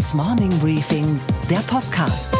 Handelsblatts 0.00 0.14
Morning 0.14 0.58
Briefing, 0.58 1.20
der 1.50 1.58
Podcast. 1.58 2.34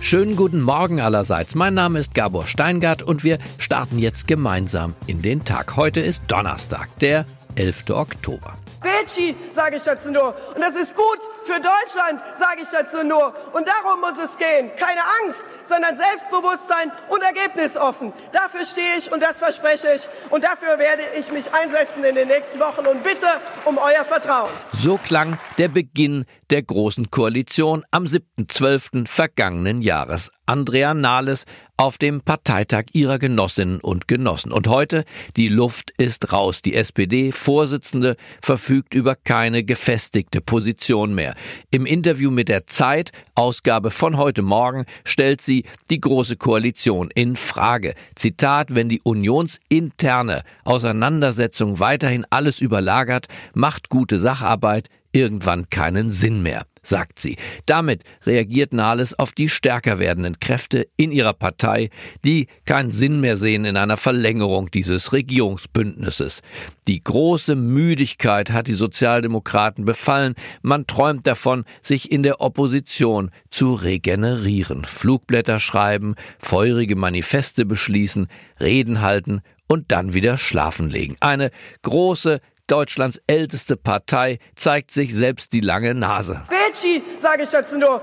Schönen 0.00 0.34
guten 0.34 0.60
Morgen 0.60 1.00
allerseits. 1.00 1.54
Mein 1.54 1.74
Name 1.74 2.00
ist 2.00 2.14
Gabor 2.14 2.46
Steingart 2.48 3.02
und 3.02 3.22
wir 3.22 3.38
starten 3.58 3.98
jetzt 3.98 4.26
gemeinsam 4.26 4.94
in 5.06 5.22
den 5.22 5.44
Tag. 5.44 5.76
Heute 5.76 6.00
ist 6.00 6.22
Donnerstag, 6.26 6.88
der 7.00 7.24
11. 7.54 7.90
Oktober. 7.90 8.58
Betschi, 8.82 9.34
sage 9.50 9.76
ich 9.76 9.82
dazu 9.82 10.10
nur. 10.10 10.34
Und 10.54 10.60
das 10.60 10.74
ist 10.74 10.96
gut 10.96 11.20
für 11.44 11.60
Deutschland, 11.60 12.20
sage 12.38 12.62
ich 12.62 12.68
dazu 12.70 13.04
nur. 13.04 13.34
Und 13.52 13.66
darum 13.66 14.00
muss 14.00 14.16
es 14.22 14.36
gehen. 14.38 14.70
Keine 14.76 15.00
Angst, 15.22 15.44
sondern 15.68 15.96
Selbstbewusstsein 15.96 16.92
und 17.08 17.22
ergebnisoffen. 17.22 18.12
Dafür 18.32 18.64
stehe 18.64 18.98
ich 18.98 19.12
und 19.12 19.22
das 19.22 19.38
verspreche 19.38 19.88
ich. 19.94 20.08
Und 20.30 20.44
dafür 20.44 20.78
werde 20.78 21.02
ich 21.18 21.30
mich 21.32 21.52
einsetzen 21.52 22.04
in 22.04 22.14
den 22.14 22.28
nächsten 22.28 22.58
Wochen 22.58 22.86
und 22.86 23.02
bitte 23.02 23.26
um 23.64 23.78
euer 23.78 24.04
Vertrauen. 24.04 24.50
So 24.72 24.98
klang 24.98 25.38
der 25.58 25.68
Beginn 25.68 26.24
der 26.50 26.62
Großen 26.62 27.10
Koalition 27.10 27.84
am 27.90 28.04
7.12. 28.04 29.08
vergangenen 29.08 29.82
Jahres. 29.82 30.30
Andrea 30.46 30.94
Nahles 30.94 31.44
auf 31.76 31.98
dem 31.98 32.20
Parteitag 32.20 32.84
ihrer 32.92 33.18
Genossinnen 33.18 33.80
und 33.80 34.06
Genossen. 34.06 34.52
Und 34.52 34.68
heute, 34.68 35.04
die 35.36 35.48
Luft 35.48 35.92
ist 35.98 36.32
raus. 36.32 36.62
Die 36.62 36.74
SPD-Vorsitzende 36.74 38.16
verfügt 38.40 38.94
über 38.94 39.16
keine 39.16 39.64
gefestigte 39.64 40.40
Position 40.40 41.14
mehr. 41.14 41.34
Im 41.70 41.84
Interview 41.84 42.30
mit 42.30 42.48
der 42.48 42.66
Zeit, 42.66 43.10
Ausgabe 43.34 43.90
von 43.90 44.16
heute 44.16 44.42
Morgen, 44.42 44.86
stellt 45.04 45.40
sie 45.42 45.55
die 45.90 46.00
Große 46.00 46.36
Koalition 46.36 47.10
in 47.14 47.36
Frage. 47.36 47.94
Zitat, 48.14 48.74
wenn 48.74 48.88
die 48.88 49.00
unionsinterne 49.02 50.42
Auseinandersetzung 50.64 51.78
weiterhin 51.78 52.26
alles 52.30 52.60
überlagert, 52.60 53.26
macht 53.54 53.88
gute 53.88 54.18
Sacharbeit 54.18 54.88
irgendwann 55.16 55.70
keinen 55.70 56.12
Sinn 56.12 56.42
mehr 56.42 56.66
sagt 56.86 57.18
sie. 57.18 57.36
Damit 57.66 58.04
reagiert 58.24 58.72
Nahles 58.72 59.18
auf 59.18 59.32
die 59.32 59.48
stärker 59.48 59.98
werdenden 59.98 60.38
Kräfte 60.38 60.86
in 60.96 61.10
ihrer 61.10 61.32
Partei, 61.32 61.90
die 62.24 62.46
keinen 62.64 62.92
Sinn 62.92 63.20
mehr 63.20 63.36
sehen 63.36 63.64
in 63.64 63.76
einer 63.76 63.96
Verlängerung 63.96 64.70
dieses 64.70 65.12
Regierungsbündnisses. 65.12 66.42
Die 66.86 67.02
große 67.02 67.56
Müdigkeit 67.56 68.50
hat 68.50 68.68
die 68.68 68.74
Sozialdemokraten 68.74 69.84
befallen. 69.84 70.34
Man 70.62 70.86
träumt 70.86 71.26
davon, 71.26 71.64
sich 71.82 72.12
in 72.12 72.22
der 72.22 72.40
Opposition 72.40 73.30
zu 73.50 73.74
regenerieren. 73.74 74.84
Flugblätter 74.84 75.58
schreiben, 75.58 76.14
feurige 76.38 76.96
Manifeste 76.96 77.64
beschließen, 77.64 78.28
Reden 78.60 79.00
halten 79.00 79.42
und 79.68 79.90
dann 79.90 80.14
wieder 80.14 80.38
schlafen 80.38 80.90
legen. 80.90 81.16
Eine 81.20 81.50
große 81.82 82.40
Deutschlands 82.66 83.20
älteste 83.26 83.76
Partei, 83.76 84.38
zeigt 84.54 84.90
sich 84.90 85.14
selbst 85.14 85.52
die 85.52 85.60
lange 85.60 85.94
Nase. 85.94 86.42
Betschi, 86.48 87.02
sage 87.16 87.44
ich 87.44 87.50
dazu 87.50 87.78
nur. 87.78 88.02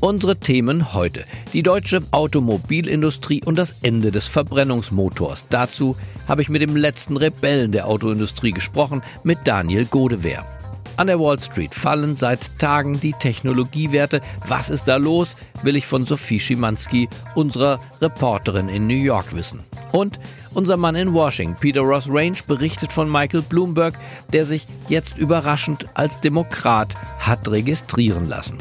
Unsere 0.00 0.36
Themen 0.36 0.92
heute. 0.94 1.24
Die 1.52 1.62
deutsche 1.62 2.02
Automobilindustrie 2.12 3.42
und 3.44 3.56
das 3.56 3.74
Ende 3.82 4.12
des 4.12 4.28
Verbrennungsmotors. 4.28 5.46
Dazu 5.50 5.96
habe 6.28 6.42
ich 6.42 6.48
mit 6.48 6.62
dem 6.62 6.76
letzten 6.76 7.16
Rebellen 7.16 7.72
der 7.72 7.88
Autoindustrie 7.88 8.52
gesprochen, 8.52 9.02
mit 9.24 9.38
Daniel 9.44 9.86
Godewehr. 9.86 10.57
An 10.98 11.06
der 11.06 11.20
Wall 11.20 11.38
Street 11.38 11.76
fallen 11.76 12.16
seit 12.16 12.58
Tagen 12.58 12.98
die 12.98 13.12
Technologiewerte. 13.12 14.20
Was 14.48 14.68
ist 14.68 14.88
da 14.88 14.96
los? 14.96 15.36
Will 15.62 15.76
ich 15.76 15.86
von 15.86 16.04
Sophie 16.04 16.40
Schimanski, 16.40 17.08
unserer 17.36 17.78
Reporterin 18.02 18.68
in 18.68 18.88
New 18.88 18.96
York, 18.96 19.32
wissen. 19.36 19.60
Und 19.92 20.18
unser 20.54 20.76
Mann 20.76 20.96
in 20.96 21.14
Washington, 21.14 21.56
Peter 21.60 21.82
Ross 21.82 22.08
Range, 22.08 22.36
berichtet 22.48 22.92
von 22.92 23.08
Michael 23.08 23.42
Bloomberg, 23.42 23.96
der 24.32 24.44
sich 24.44 24.66
jetzt 24.88 25.18
überraschend 25.18 25.86
als 25.94 26.18
Demokrat 26.18 26.96
hat 27.20 27.48
registrieren 27.48 28.26
lassen. 28.26 28.58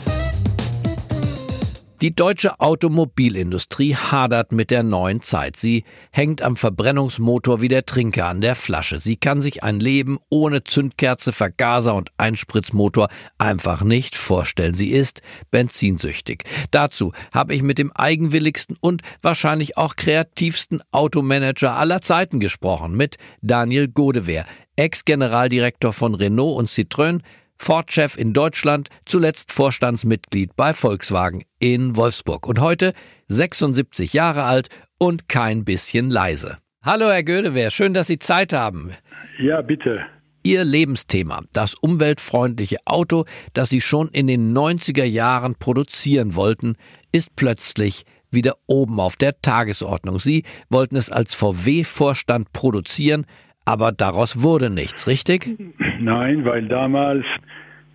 Die 1.99 2.13
deutsche 2.13 2.59
Automobilindustrie 2.59 3.95
hadert 3.95 4.51
mit 4.51 4.69
der 4.69 4.83
neuen 4.83 5.23
Zeit. 5.23 5.57
Sie 5.57 5.83
hängt 6.11 6.43
am 6.43 6.55
Verbrennungsmotor 6.55 7.59
wie 7.59 7.69
der 7.69 7.87
Trinker 7.87 8.27
an 8.27 8.39
der 8.39 8.53
Flasche. 8.53 8.99
Sie 8.99 9.15
kann 9.15 9.41
sich 9.41 9.63
ein 9.63 9.79
Leben 9.79 10.19
ohne 10.29 10.63
Zündkerze, 10.63 11.31
Vergaser 11.31 11.95
und 11.95 12.11
Einspritzmotor 12.17 13.07
einfach 13.39 13.81
nicht 13.81 14.15
vorstellen. 14.15 14.75
Sie 14.75 14.91
ist 14.91 15.23
benzinsüchtig. 15.49 16.43
Dazu 16.69 17.13
habe 17.33 17.55
ich 17.55 17.63
mit 17.63 17.79
dem 17.79 17.91
eigenwilligsten 17.91 18.77
und 18.79 19.01
wahrscheinlich 19.23 19.75
auch 19.75 19.95
kreativsten 19.95 20.83
Automanager 20.91 21.77
aller 21.77 22.01
Zeiten 22.01 22.39
gesprochen, 22.39 22.95
mit 22.95 23.15
Daniel 23.41 23.87
Godewehr, 23.87 24.45
Ex-Generaldirektor 24.75 25.93
von 25.93 26.13
Renault 26.13 26.57
und 26.57 26.69
Citroën, 26.69 27.21
Ford-Chef 27.59 28.17
in 28.17 28.33
Deutschland, 28.33 28.89
zuletzt 29.05 29.51
Vorstandsmitglied 29.51 30.55
bei 30.55 30.73
Volkswagen 30.73 31.43
in 31.59 31.95
Wolfsburg 31.95 32.47
und 32.47 32.59
heute 32.59 32.93
76 33.27 34.13
Jahre 34.13 34.43
alt 34.43 34.69
und 34.97 35.29
kein 35.29 35.65
bisschen 35.65 36.09
leise. 36.09 36.57
Hallo 36.83 37.09
Herr 37.09 37.23
Gödewehr, 37.23 37.71
schön, 37.71 37.93
dass 37.93 38.07
Sie 38.07 38.19
Zeit 38.19 38.53
haben. 38.53 38.93
Ja, 39.39 39.61
bitte. 39.61 40.05
Ihr 40.43 40.63
Lebensthema, 40.63 41.43
das 41.51 41.73
umweltfreundliche 41.73 42.77
Auto, 42.85 43.25
das 43.53 43.69
Sie 43.69 43.81
schon 43.81 44.07
in 44.09 44.27
den 44.27 44.55
90er 44.55 45.03
Jahren 45.03 45.55
produzieren 45.55 46.35
wollten, 46.35 46.75
ist 47.11 47.35
plötzlich 47.35 48.05
wieder 48.29 48.55
oben 48.65 48.99
auf 48.99 49.15
der 49.15 49.41
Tagesordnung. 49.41 50.19
Sie 50.19 50.43
wollten 50.69 50.95
es 50.95 51.11
als 51.11 51.33
VW-Vorstand 51.33 52.53
produzieren, 52.53 53.25
aber 53.67 53.91
daraus 53.91 54.43
wurde 54.43 54.69
nichts, 54.69 55.07
richtig? 55.07 55.51
Nein, 55.99 56.45
weil 56.45 56.67
damals 56.67 57.25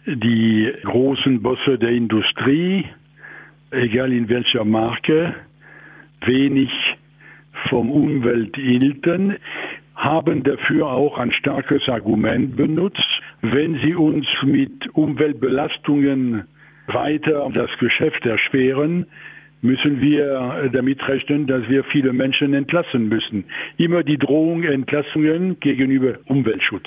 die 0.04 0.70
großen 0.84 1.40
Bosse 1.40 1.78
der 1.78 1.90
Industrie, 1.90 2.84
egal 3.70 4.12
in 4.12 4.28
welcher 4.28 4.66
Marke, 4.66 5.34
wenig 6.26 6.70
vom 7.70 7.90
Umwelt 7.90 8.54
hielten, 8.56 9.36
haben 9.94 10.42
dafür 10.42 10.88
auch 10.88 11.16
ein 11.16 11.32
starkes 11.32 11.88
Argument 11.88 12.54
benutzt. 12.54 13.08
Wenn 13.40 13.80
sie 13.82 13.94
uns 13.94 14.26
mit 14.42 14.94
Umweltbelastungen 14.94 16.44
weiter 16.88 17.48
das 17.54 17.70
Geschäft 17.78 18.26
erschweren, 18.26 19.06
müssen 19.62 20.00
wir 20.00 20.70
damit 20.72 21.06
rechnen, 21.08 21.46
dass 21.46 21.68
wir 21.68 21.84
viele 21.84 22.12
Menschen 22.12 22.52
entlassen 22.52 23.08
müssen. 23.08 23.44
Immer 23.78 24.02
die 24.02 24.18
Drohung 24.18 24.64
Entlassungen 24.64 25.58
gegenüber 25.60 26.18
Umweltschutz. 26.26 26.86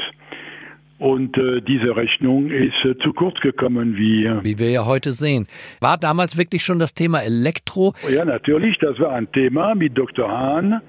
Und 0.97 1.37
äh, 1.37 1.61
diese 1.61 1.95
Rechnung 1.95 2.49
ist 2.49 2.85
äh, 2.85 2.97
zu 2.99 3.11
kurz 3.11 3.37
gekommen, 3.41 3.97
wie, 3.97 4.29
wie 4.43 4.57
wir 4.59 4.71
ja 4.71 4.85
heute 4.85 5.11
sehen. 5.11 5.45
War 5.81 5.97
damals 5.97 6.37
wirklich 6.37 6.63
schon 6.63 6.79
das 6.79 6.93
Thema 6.93 7.19
Elektro? 7.19 7.93
Ja, 8.09 8.23
natürlich, 8.23 8.77
das 8.79 8.97
war 8.99 9.11
ein 9.11 9.29
Thema 9.33 9.75
mit 9.75 9.97
Dr. 9.97 10.29
Hahn. 10.29 10.81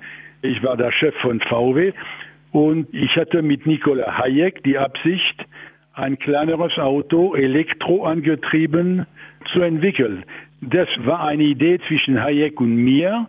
Ich 0.42 0.62
war 0.62 0.76
der 0.76 0.92
Chef 0.92 1.14
von 1.22 1.40
VW 1.40 1.92
und 2.52 2.86
ich 2.94 3.16
hatte 3.16 3.42
mit 3.42 3.66
Nikola 3.66 4.16
Hayek 4.16 4.62
die 4.62 4.78
Absicht, 4.78 5.44
ein 5.94 6.18
kleineres 6.18 6.76
Auto 6.78 7.34
elektroangetrieben 7.34 9.06
zu 9.52 9.60
entwickeln. 9.60 10.24
Das 10.60 10.88
war 11.04 11.20
eine 11.20 11.44
Idee 11.44 11.78
zwischen 11.86 12.20
Hayek 12.20 12.60
und 12.60 12.76
mir, 12.76 13.28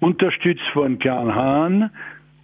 unterstützt 0.00 0.66
von 0.72 0.98
Karl 0.98 1.34
Hahn, 1.34 1.90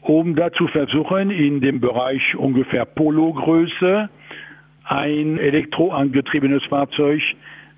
um 0.01 0.35
da 0.35 0.53
zu 0.53 0.67
versuchen, 0.69 1.31
in 1.31 1.61
dem 1.61 1.81
Bereich 1.81 2.35
ungefähr 2.37 2.85
Polo-Größe 2.85 4.09
ein 4.85 5.39
elektroangetriebenes 5.39 6.65
Fahrzeug 6.65 7.23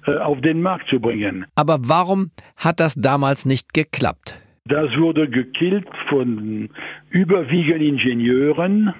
äh, 0.06 0.16
auf 0.16 0.40
den 0.40 0.62
Markt 0.62 0.88
zu 0.88 1.00
bringen. 1.00 1.44
Aber 1.54 1.78
warum 1.82 2.30
hat 2.56 2.80
das 2.80 2.94
damals 2.94 3.44
nicht 3.44 3.74
geklappt? 3.74 4.40
Das 4.66 4.90
wurde 4.96 5.28
gekillt 5.28 5.86
von 6.08 6.70
überwiegend 7.10 7.82
Ingenieuren, 7.82 8.94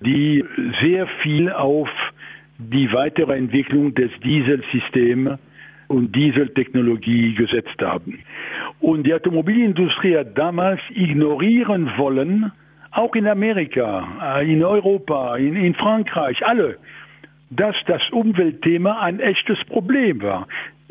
die 0.00 0.44
sehr 0.82 1.06
viel 1.22 1.50
auf 1.50 1.88
die 2.58 2.92
weitere 2.92 3.36
Entwicklung 3.36 3.94
des 3.94 4.10
Dieselsystems 4.22 5.38
und 5.88 6.14
Dieseltechnologie 6.14 7.34
gesetzt 7.34 7.80
haben. 7.80 8.20
Und 8.80 9.04
die 9.04 9.14
Automobilindustrie 9.14 10.16
hat 10.16 10.36
damals 10.36 10.80
ignorieren 10.94 11.90
wollen, 11.96 12.52
auch 12.90 13.14
in 13.14 13.26
Amerika, 13.26 14.38
äh, 14.40 14.52
in 14.52 14.62
Europa, 14.62 15.36
in, 15.36 15.56
in 15.56 15.74
Frankreich, 15.74 16.44
alle, 16.46 16.78
dass 17.50 17.76
das 17.86 18.02
Umweltthema 18.10 19.00
ein 19.00 19.20
echtes 19.20 19.58
Problem 19.66 20.22
war. 20.22 20.46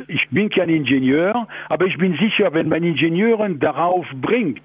Ich 0.07 0.27
bin 0.29 0.49
kein 0.49 0.69
Ingenieur, 0.69 1.47
aber 1.69 1.85
ich 1.85 1.97
bin 1.97 2.17
sicher, 2.17 2.53
wenn 2.53 2.69
man 2.69 2.83
Ingenieuren 2.83 3.59
darauf 3.59 4.05
bringt 4.21 4.61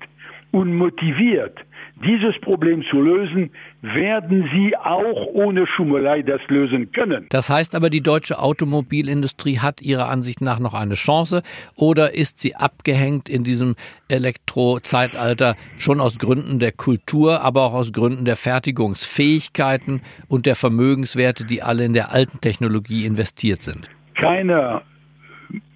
und 0.50 0.74
motiviert, 0.74 1.58
dieses 2.04 2.38
Problem 2.40 2.84
zu 2.90 3.00
lösen, 3.00 3.50
werden 3.82 4.48
sie 4.52 4.76
auch 4.76 5.26
ohne 5.32 5.66
Schummelei 5.66 6.22
das 6.22 6.40
lösen 6.48 6.92
können. 6.92 7.26
Das 7.30 7.50
heißt 7.50 7.74
aber, 7.74 7.90
die 7.90 8.02
deutsche 8.02 8.38
Automobilindustrie 8.38 9.58
hat 9.58 9.82
ihrer 9.82 10.08
Ansicht 10.08 10.40
nach 10.40 10.60
noch 10.60 10.74
eine 10.74 10.94
Chance 10.94 11.42
oder 11.76 12.14
ist 12.14 12.38
sie 12.38 12.54
abgehängt 12.54 13.28
in 13.28 13.42
diesem 13.42 13.74
Elektrozeitalter 14.08 15.56
schon 15.76 16.00
aus 16.00 16.18
Gründen 16.18 16.58
der 16.60 16.72
Kultur, 16.72 17.40
aber 17.40 17.64
auch 17.64 17.74
aus 17.74 17.92
Gründen 17.92 18.24
der 18.24 18.36
Fertigungsfähigkeiten 18.36 20.02
und 20.28 20.46
der 20.46 20.54
Vermögenswerte, 20.54 21.44
die 21.44 21.62
alle 21.62 21.84
in 21.84 21.94
der 21.94 22.12
alten 22.12 22.40
Technologie 22.40 23.06
investiert 23.06 23.62
sind? 23.62 23.90
Keiner 24.14 24.82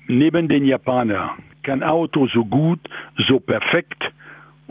neben 0.07 0.49
den 0.49 0.65
Japanern 0.65 1.31
kann 1.63 1.83
Auto 1.83 2.29
so 2.29 2.45
gut, 2.45 2.81
so 3.29 3.39
perfekt 3.39 4.03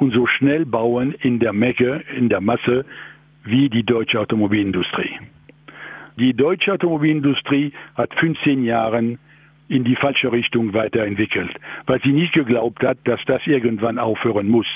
und 0.01 0.11
so 0.13 0.25
schnell 0.25 0.65
bauen 0.65 1.13
in 1.21 1.39
der 1.39 1.53
Menge, 1.53 2.01
in 2.17 2.27
der 2.27 2.41
Masse 2.41 2.85
wie 3.43 3.69
die 3.69 3.83
deutsche 3.83 4.19
Automobilindustrie. 4.19 5.11
Die 6.17 6.33
deutsche 6.33 6.73
Automobilindustrie 6.73 7.71
hat 7.95 8.11
15 8.15 8.63
Jahre 8.63 9.17
in 9.69 9.83
die 9.83 9.95
falsche 9.95 10.31
Richtung 10.31 10.73
weiterentwickelt, 10.73 11.51
weil 11.85 12.01
sie 12.01 12.11
nicht 12.11 12.33
geglaubt 12.33 12.83
hat, 12.83 12.97
dass 13.05 13.21
das 13.27 13.45
irgendwann 13.45 13.99
aufhören 13.99 14.49
muss. 14.49 14.67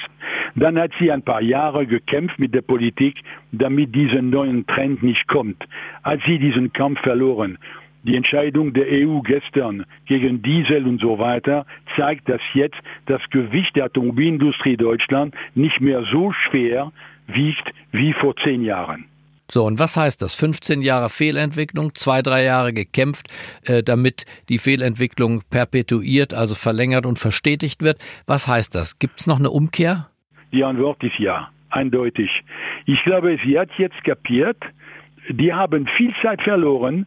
Dann 0.53 0.79
hat 0.79 0.91
sie 0.99 1.11
ein 1.11 1.23
paar 1.23 1.41
Jahre 1.41 1.87
gekämpft 1.87 2.39
mit 2.39 2.53
der 2.53 2.61
Politik, 2.61 3.17
damit 3.51 3.93
dieser 3.95 4.21
neuen 4.21 4.65
Trend 4.67 5.03
nicht 5.03 5.27
kommt. 5.27 5.61
Als 6.03 6.23
sie 6.25 6.37
diesen 6.37 6.71
Kampf 6.71 7.01
verloren 7.01 7.57
die 8.05 8.15
Entscheidung 8.15 8.73
der 8.73 8.85
EU 8.87 9.19
gestern 9.21 9.85
gegen 10.05 10.41
Diesel 10.41 10.85
und 10.85 11.01
so 11.01 11.17
weiter 11.17 11.65
zeigt, 11.95 12.29
dass 12.29 12.41
jetzt 12.53 12.77
das 13.07 13.21
Gewicht 13.31 13.75
der 13.75 13.85
Automobilindustrie 13.85 14.77
Deutschland 14.77 15.33
nicht 15.55 15.81
mehr 15.81 16.03
so 16.11 16.31
schwer 16.31 16.91
wiegt 17.27 17.67
wie 17.91 18.13
vor 18.13 18.35
zehn 18.37 18.63
Jahren. 18.63 19.05
So, 19.49 19.63
und 19.63 19.77
was 19.79 19.95
heißt 19.95 20.21
das? 20.21 20.35
15 20.35 20.81
Jahre 20.81 21.09
Fehlentwicklung, 21.09 21.93
zwei, 21.93 22.21
drei 22.23 22.43
Jahre 22.43 22.73
gekämpft, 22.73 23.27
äh, 23.65 23.83
damit 23.83 24.25
die 24.49 24.57
Fehlentwicklung 24.57 25.41
perpetuiert, 25.51 26.33
also 26.33 26.55
verlängert 26.55 27.05
und 27.05 27.19
verstetigt 27.19 27.83
wird. 27.83 27.97
Was 28.25 28.47
heißt 28.47 28.73
das? 28.73 28.97
Gibt 28.97 29.19
es 29.19 29.27
noch 29.27 29.39
eine 29.39 29.51
Umkehr? 29.51 30.07
Die 30.51 30.63
Antwort 30.63 31.03
ist 31.03 31.19
ja, 31.19 31.49
eindeutig. 31.69 32.29
Ich 32.85 33.03
glaube, 33.03 33.37
sie 33.45 33.59
hat 33.59 33.69
jetzt 33.77 34.03
kapiert, 34.03 34.57
die 35.29 35.53
haben 35.53 35.87
viel 35.95 36.13
Zeit 36.23 36.41
verloren, 36.41 37.05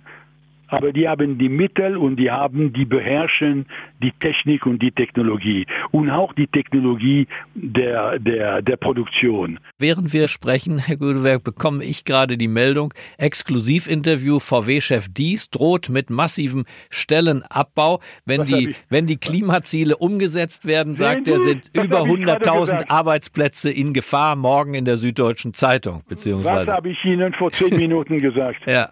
aber 0.68 0.92
die 0.92 1.08
haben 1.08 1.38
die 1.38 1.48
Mittel 1.48 1.96
und 1.96 2.16
die 2.16 2.30
haben, 2.30 2.72
die 2.72 2.84
beherrschen 2.84 3.66
die 4.02 4.12
Technik 4.20 4.66
und 4.66 4.80
die 4.82 4.92
Technologie 4.92 5.66
und 5.90 6.10
auch 6.10 6.32
die 6.34 6.46
Technologie 6.46 7.26
der, 7.54 8.18
der, 8.18 8.62
der 8.62 8.76
Produktion. 8.76 9.58
Während 9.78 10.12
wir 10.12 10.28
sprechen, 10.28 10.78
Herr 10.78 10.96
Gudewerk, 10.96 11.42
bekomme 11.42 11.84
ich 11.84 12.04
gerade 12.04 12.36
die 12.36 12.48
Meldung, 12.48 12.92
Exklusivinterview 13.16 14.38
VW-Chef 14.38 15.08
Dies 15.10 15.50
droht 15.50 15.88
mit 15.88 16.10
massivem 16.10 16.64
Stellenabbau. 16.90 18.00
Wenn 18.26 18.44
die, 18.44 18.74
wenn 18.88 19.06
die 19.06 19.16
Klimaziele 19.16 19.96
umgesetzt 19.96 20.66
werden, 20.66 20.96
sagt 20.96 21.28
er, 21.28 21.38
sind 21.38 21.70
über 21.72 22.02
100.000 22.02 22.90
Arbeitsplätze 22.90 23.70
in 23.70 23.94
Gefahr 23.94 24.36
morgen 24.36 24.74
in 24.74 24.84
der 24.84 24.96
Süddeutschen 24.96 25.54
Zeitung. 25.54 26.02
Beziehungsweise. 26.08 26.66
Was 26.66 26.76
habe 26.76 26.90
ich 26.90 27.04
Ihnen 27.04 27.32
vor 27.32 27.50
zehn 27.50 27.76
Minuten 27.76 28.20
gesagt? 28.20 28.60
ja, 28.66 28.90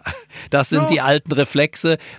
das 0.49 0.69
sind 0.69 0.81
ja. 0.81 0.87
die 0.87 1.01
alten 1.01 1.31
Reflexe. 1.31 1.66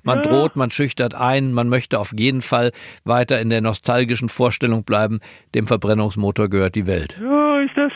Man 0.04 0.18
ja. 0.18 0.22
droht, 0.22 0.56
man 0.56 0.70
schüchtert 0.70 1.14
ein, 1.14 1.52
man 1.52 1.68
möchte 1.68 1.98
auf 1.98 2.12
jeden 2.16 2.42
Fall 2.42 2.72
weiter 3.04 3.40
in 3.40 3.50
der 3.50 3.60
nostalgischen 3.60 4.28
Vorstellung 4.28 4.84
bleiben, 4.84 5.20
dem 5.54 5.66
Verbrennungsmotor 5.66 6.48
gehört 6.48 6.74
die 6.74 6.86
Welt. 6.86 7.16
So 7.20 7.58
ist 7.58 7.76
das. 7.76 7.92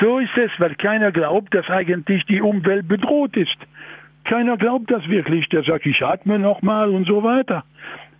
So 0.00 0.18
ist 0.18 0.36
es, 0.36 0.50
weil 0.58 0.74
keiner 0.74 1.12
glaubt, 1.12 1.54
dass 1.54 1.68
eigentlich 1.68 2.24
die 2.26 2.40
Umwelt 2.40 2.88
bedroht 2.88 3.36
ist. 3.36 3.56
Keiner 4.24 4.56
glaubt 4.56 4.90
das 4.90 5.06
wirklich. 5.08 5.48
Der 5.50 5.62
sagt, 5.62 5.86
ich 5.86 6.02
atme 6.02 6.38
noch 6.38 6.62
mal 6.62 6.90
und 6.90 7.06
so 7.06 7.22
weiter. 7.22 7.64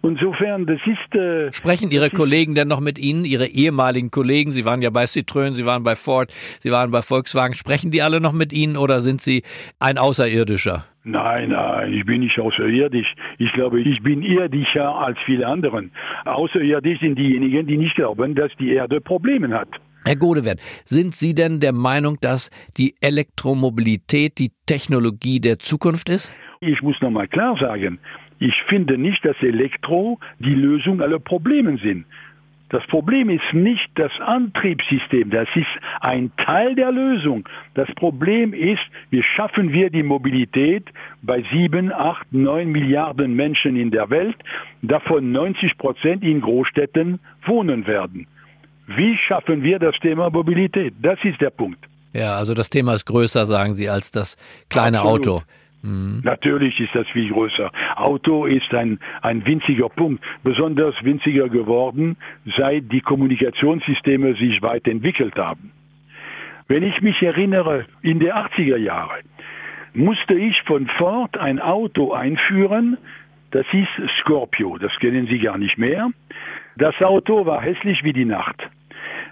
Insofern, 0.02 0.66
das 0.66 0.80
ist. 0.84 1.14
Äh, 1.18 1.50
Sprechen 1.52 1.90
Ihre 1.90 2.10
Kollegen 2.10 2.54
denn 2.54 2.68
noch 2.68 2.80
mit 2.80 2.98
Ihnen, 2.98 3.24
Ihre 3.24 3.46
ehemaligen 3.46 4.10
Kollegen? 4.10 4.52
Sie 4.52 4.66
waren 4.66 4.82
ja 4.82 4.90
bei 4.90 5.04
Citroën, 5.04 5.54
Sie 5.54 5.64
waren 5.64 5.82
bei 5.82 5.96
Ford, 5.96 6.32
Sie 6.60 6.70
waren 6.70 6.90
bei 6.90 7.00
Volkswagen. 7.00 7.54
Sprechen 7.54 7.90
die 7.90 8.02
alle 8.02 8.20
noch 8.20 8.34
mit 8.34 8.52
Ihnen 8.52 8.76
oder 8.76 9.00
sind 9.00 9.22
Sie 9.22 9.42
ein 9.80 9.96
Außerirdischer? 9.96 10.84
Nein, 11.06 11.50
nein, 11.50 11.92
ich 11.92 12.06
bin 12.06 12.20
nicht 12.20 12.38
außerirdisch. 12.38 13.14
Ich 13.38 13.52
glaube, 13.52 13.80
ich 13.80 14.02
bin 14.02 14.22
irdischer 14.22 14.94
als 14.94 15.18
viele 15.26 15.46
anderen. 15.46 15.92
Außerirdisch 16.24 17.00
sind 17.00 17.18
diejenigen, 17.18 17.66
die 17.66 17.76
nicht 17.76 17.94
glauben, 17.94 18.34
dass 18.34 18.50
die 18.58 18.72
Erde 18.72 19.02
Probleme 19.02 19.48
hat. 19.50 19.68
Herr 20.06 20.16
Godewert, 20.16 20.60
sind 20.84 21.14
Sie 21.14 21.34
denn 21.34 21.60
der 21.60 21.72
Meinung, 21.72 22.16
dass 22.22 22.50
die 22.78 22.94
Elektromobilität 23.02 24.38
die 24.38 24.50
Technologie 24.66 25.40
der 25.40 25.58
Zukunft 25.58 26.08
ist? 26.08 26.34
Ich 26.60 26.80
muss 26.80 26.96
noch 27.02 27.10
mal 27.10 27.28
klar 27.28 27.56
sagen, 27.60 27.98
ich 28.38 28.54
finde 28.68 28.96
nicht, 28.96 29.22
dass 29.24 29.36
Elektro 29.42 30.18
die 30.38 30.54
Lösung 30.54 31.02
aller 31.02 31.18
Probleme 31.18 31.78
sind. 31.78 32.06
Das 32.70 32.84
Problem 32.86 33.28
ist 33.28 33.52
nicht 33.52 33.88
das 33.94 34.10
Antriebssystem, 34.20 35.30
das 35.30 35.48
ist 35.54 35.66
ein 36.00 36.32
Teil 36.36 36.74
der 36.74 36.90
Lösung. 36.90 37.48
Das 37.74 37.88
Problem 37.94 38.52
ist, 38.52 38.80
wie 39.10 39.22
schaffen 39.22 39.72
wir 39.72 39.90
die 39.90 40.02
Mobilität 40.02 40.84
bei 41.22 41.44
sieben, 41.52 41.92
acht, 41.92 42.26
neun 42.32 42.72
Milliarden 42.72 43.34
Menschen 43.34 43.76
in 43.76 43.90
der 43.90 44.10
Welt, 44.10 44.36
davon 44.82 45.30
90 45.30 45.78
Prozent 45.78 46.24
in 46.24 46.40
Großstädten 46.40 47.20
wohnen 47.46 47.86
werden. 47.86 48.26
Wie 48.86 49.16
schaffen 49.28 49.62
wir 49.62 49.78
das 49.78 49.94
Thema 50.00 50.30
Mobilität? 50.30 50.94
Das 51.00 51.18
ist 51.22 51.40
der 51.40 51.50
Punkt. 51.50 51.78
Ja, 52.12 52.36
also 52.36 52.54
das 52.54 52.70
Thema 52.70 52.94
ist 52.94 53.06
größer, 53.06 53.44
sagen 53.46 53.74
Sie, 53.74 53.88
als 53.88 54.10
das 54.10 54.36
kleine 54.70 55.00
Absolut. 55.00 55.28
Auto. 55.28 55.42
Natürlich 56.22 56.80
ist 56.80 56.94
das 56.94 57.06
viel 57.08 57.30
größer. 57.30 57.70
Auto 57.96 58.46
ist 58.46 58.72
ein, 58.72 58.98
ein 59.20 59.44
winziger 59.44 59.90
Punkt, 59.90 60.24
besonders 60.42 60.94
winziger 61.04 61.50
geworden, 61.50 62.16
seit 62.56 62.90
die 62.90 63.02
Kommunikationssysteme 63.02 64.34
sich 64.34 64.62
weit 64.62 64.88
entwickelt 64.88 65.36
haben. 65.36 65.72
Wenn 66.68 66.82
ich 66.82 67.02
mich 67.02 67.20
erinnere, 67.22 67.84
in 68.00 68.18
den 68.18 68.32
80er 68.32 68.78
Jahren 68.78 69.24
musste 69.92 70.34
ich 70.34 70.60
von 70.62 70.86
Ford 70.86 71.36
ein 71.36 71.60
Auto 71.60 72.12
einführen, 72.12 72.96
das 73.50 73.66
hieß 73.70 73.88
Scorpio, 74.20 74.78
das 74.78 74.92
kennen 75.00 75.26
Sie 75.26 75.38
gar 75.38 75.58
nicht 75.58 75.76
mehr. 75.76 76.10
Das 76.76 76.94
Auto 77.02 77.44
war 77.44 77.60
hässlich 77.60 78.02
wie 78.02 78.14
die 78.14 78.24
Nacht. 78.24 78.56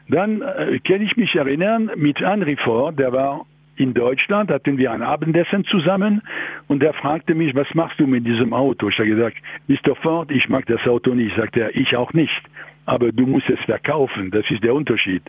Dann 0.09 0.43
äh, 0.43 0.79
kann 0.81 1.01
ich 1.01 1.17
mich 1.17 1.35
erinnern 1.35 1.91
mit 1.97 2.21
Henry 2.21 2.57
Ford, 2.57 2.99
der 2.99 3.13
war 3.13 3.47
in 3.77 3.95
Deutschland, 3.95 4.51
hatten 4.51 4.79
wir 4.79 4.93
ein 4.93 5.03
Abendessen 5.03 5.65
zusammen 5.65 6.23
und 6.69 6.83
er 6.83 6.93
fragte 6.93 7.35
mich, 7.35 7.55
was 7.55 7.73
machst 7.75 7.99
du 7.99 8.07
mit 8.07 8.27
diesem 8.27 8.53
Auto? 8.53 8.89
Ich 8.89 8.99
habe 8.99 9.09
gesagt, 9.09 9.37
Mr. 9.69 9.95
Ford, 9.97 10.31
ich 10.31 10.49
mag 10.49 10.67
das 10.67 10.87
Auto 10.87 11.15
nicht. 11.15 11.35
Sagt 11.37 11.57
er, 11.57 11.75
ich 11.75 11.97
auch 11.97 12.13
nicht. 12.13 12.43
Aber 12.85 13.13
du 13.13 13.27
musst 13.27 13.49
es 13.49 13.61
verkaufen, 13.61 14.31
das 14.31 14.45
ist 14.51 14.63
der 14.65 14.75
Unterschied. 14.75 15.23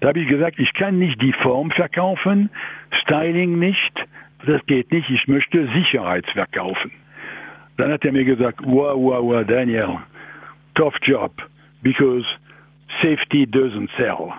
Da 0.00 0.08
habe 0.08 0.20
ich 0.20 0.28
gesagt, 0.28 0.58
ich 0.58 0.72
kann 0.74 0.98
nicht 0.98 1.20
die 1.22 1.32
Form 1.32 1.70
verkaufen, 1.70 2.50
Styling 3.02 3.58
nicht, 3.58 3.92
das 4.46 4.64
geht 4.66 4.90
nicht, 4.90 5.08
ich 5.08 5.28
möchte 5.28 5.68
Sicherheit 5.72 6.26
verkaufen. 6.30 6.90
Dann 7.76 7.92
hat 7.92 8.04
er 8.04 8.12
mir 8.12 8.24
gesagt, 8.24 8.58
wow, 8.64 8.96
wow, 8.96 9.22
wow, 9.22 9.46
Daniel, 9.46 9.98
tough 10.74 10.96
job, 11.02 11.32
because 11.82 12.26
safety 13.00 13.46
doesn't 13.46 13.90
sell. 13.96 14.32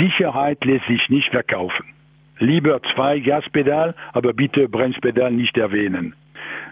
Sicherheit 0.00 0.64
lässt 0.64 0.86
sich 0.86 1.08
nicht 1.08 1.28
verkaufen. 1.30 1.86
Lieber 2.38 2.80
zwei 2.94 3.18
Gaspedal, 3.20 3.94
aber 4.12 4.32
bitte 4.32 4.68
Bremspedal 4.68 5.32
nicht 5.32 5.56
erwähnen. 5.56 6.14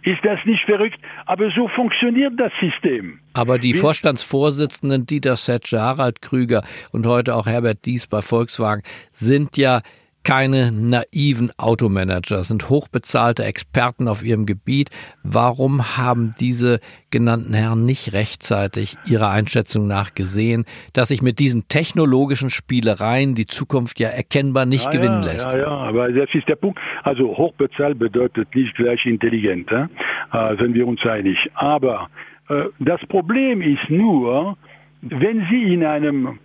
Ist 0.02 0.23
das 0.23 0.38
nicht 0.44 0.64
verrückt? 0.66 0.99
Aber 1.25 1.50
so 1.50 1.68
funktioniert 1.68 2.35
das 2.37 2.52
System. 2.61 3.21
Aber 3.33 3.59
die 3.59 3.73
Vorstandsvorsitzenden 3.73 5.06
Dieter 5.06 5.37
Setsche, 5.37 5.80
Harald 5.80 6.21
Krüger 6.21 6.62
und 6.92 7.06
heute 7.06 7.35
auch 7.35 7.47
Herbert 7.47 7.87
Dies 7.87 8.06
bei 8.06 8.21
Volkswagen 8.21 8.83
sind 9.12 9.56
ja 9.56 9.80
keine 10.25 10.73
naiven 10.73 11.50
Automanager, 11.59 12.43
sind 12.43 12.71
hochbezahlte 12.71 13.45
Experten 13.45 14.09
auf 14.09 14.25
ihrem 14.25 14.47
Gebiet. 14.47 14.90
Warum 15.23 15.97
haben 15.97 16.35
diese 16.40 16.81
genannten 17.11 17.54
Herren 17.54 17.85
nicht 17.85 18.14
rechtzeitig 18.14 18.97
ihrer 19.07 19.31
Einschätzung 19.31 19.87
nach 19.87 20.14
gesehen, 20.14 20.64
dass 20.95 21.09
sich 21.09 21.23
mit 21.23 21.38
diesen 21.38 21.69
technologischen 21.69 22.50
Spielereien 22.50 23.35
die 23.35 23.47
Zukunft 23.47 24.00
ja 24.00 24.09
erkennbar 24.09 24.66
nicht 24.66 24.87
ja, 24.87 24.90
gewinnen 24.90 25.23
lässt? 25.23 25.52
Ja, 25.52 25.59
ja, 25.59 25.69
aber 25.69 26.11
das 26.11 26.28
ist 26.33 26.49
der 26.49 26.57
Punkt. 26.57 26.78
Also 27.02 27.37
hochbezahlt 27.37 27.99
bedeutet 27.99 28.54
nicht 28.54 28.75
gleich 28.75 29.04
intelligent, 29.04 29.71
äh? 29.71 29.87
sind 30.59 30.75
wir 30.75 30.87
uns 30.87 31.00
einig. 31.04 31.37
Aber 31.54 32.09
äh, 32.49 32.64
das 32.78 33.00
Problem 33.09 33.61
ist 33.61 33.90
nur, 33.90 34.57
wenn 35.02 35.47
Sie 35.50 35.75
in 35.75 35.85
einem 35.85 36.38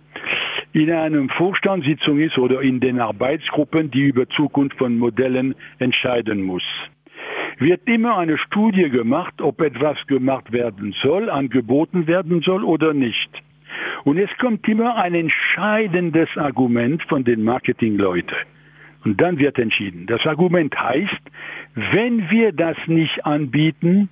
in 0.72 0.90
einer 0.90 1.28
Vorstandssitzung 1.36 2.20
ist 2.20 2.38
oder 2.38 2.62
in 2.62 2.80
den 2.80 3.00
Arbeitsgruppen, 3.00 3.90
die 3.90 4.02
über 4.02 4.28
Zukunft 4.28 4.78
von 4.78 4.98
Modellen 4.98 5.54
entscheiden 5.78 6.42
muss. 6.42 6.62
Wird 7.58 7.86
immer 7.86 8.16
eine 8.16 8.38
Studie 8.38 8.88
gemacht, 8.88 9.40
ob 9.40 9.60
etwas 9.60 9.98
gemacht 10.06 10.52
werden 10.52 10.94
soll, 11.02 11.28
angeboten 11.28 12.06
werden 12.06 12.40
soll 12.42 12.64
oder 12.64 12.94
nicht. 12.94 13.30
Und 14.04 14.18
es 14.18 14.30
kommt 14.38 14.66
immer 14.68 14.96
ein 14.96 15.14
entscheidendes 15.14 16.28
Argument 16.36 17.02
von 17.04 17.24
den 17.24 17.42
Marketingleuten. 17.42 18.36
Und 19.04 19.20
dann 19.20 19.38
wird 19.38 19.58
entschieden. 19.58 20.06
Das 20.06 20.24
Argument 20.26 20.74
heißt, 20.78 21.20
wenn 21.74 22.30
wir 22.30 22.52
das 22.52 22.76
nicht 22.86 23.24
anbieten, 23.24 24.08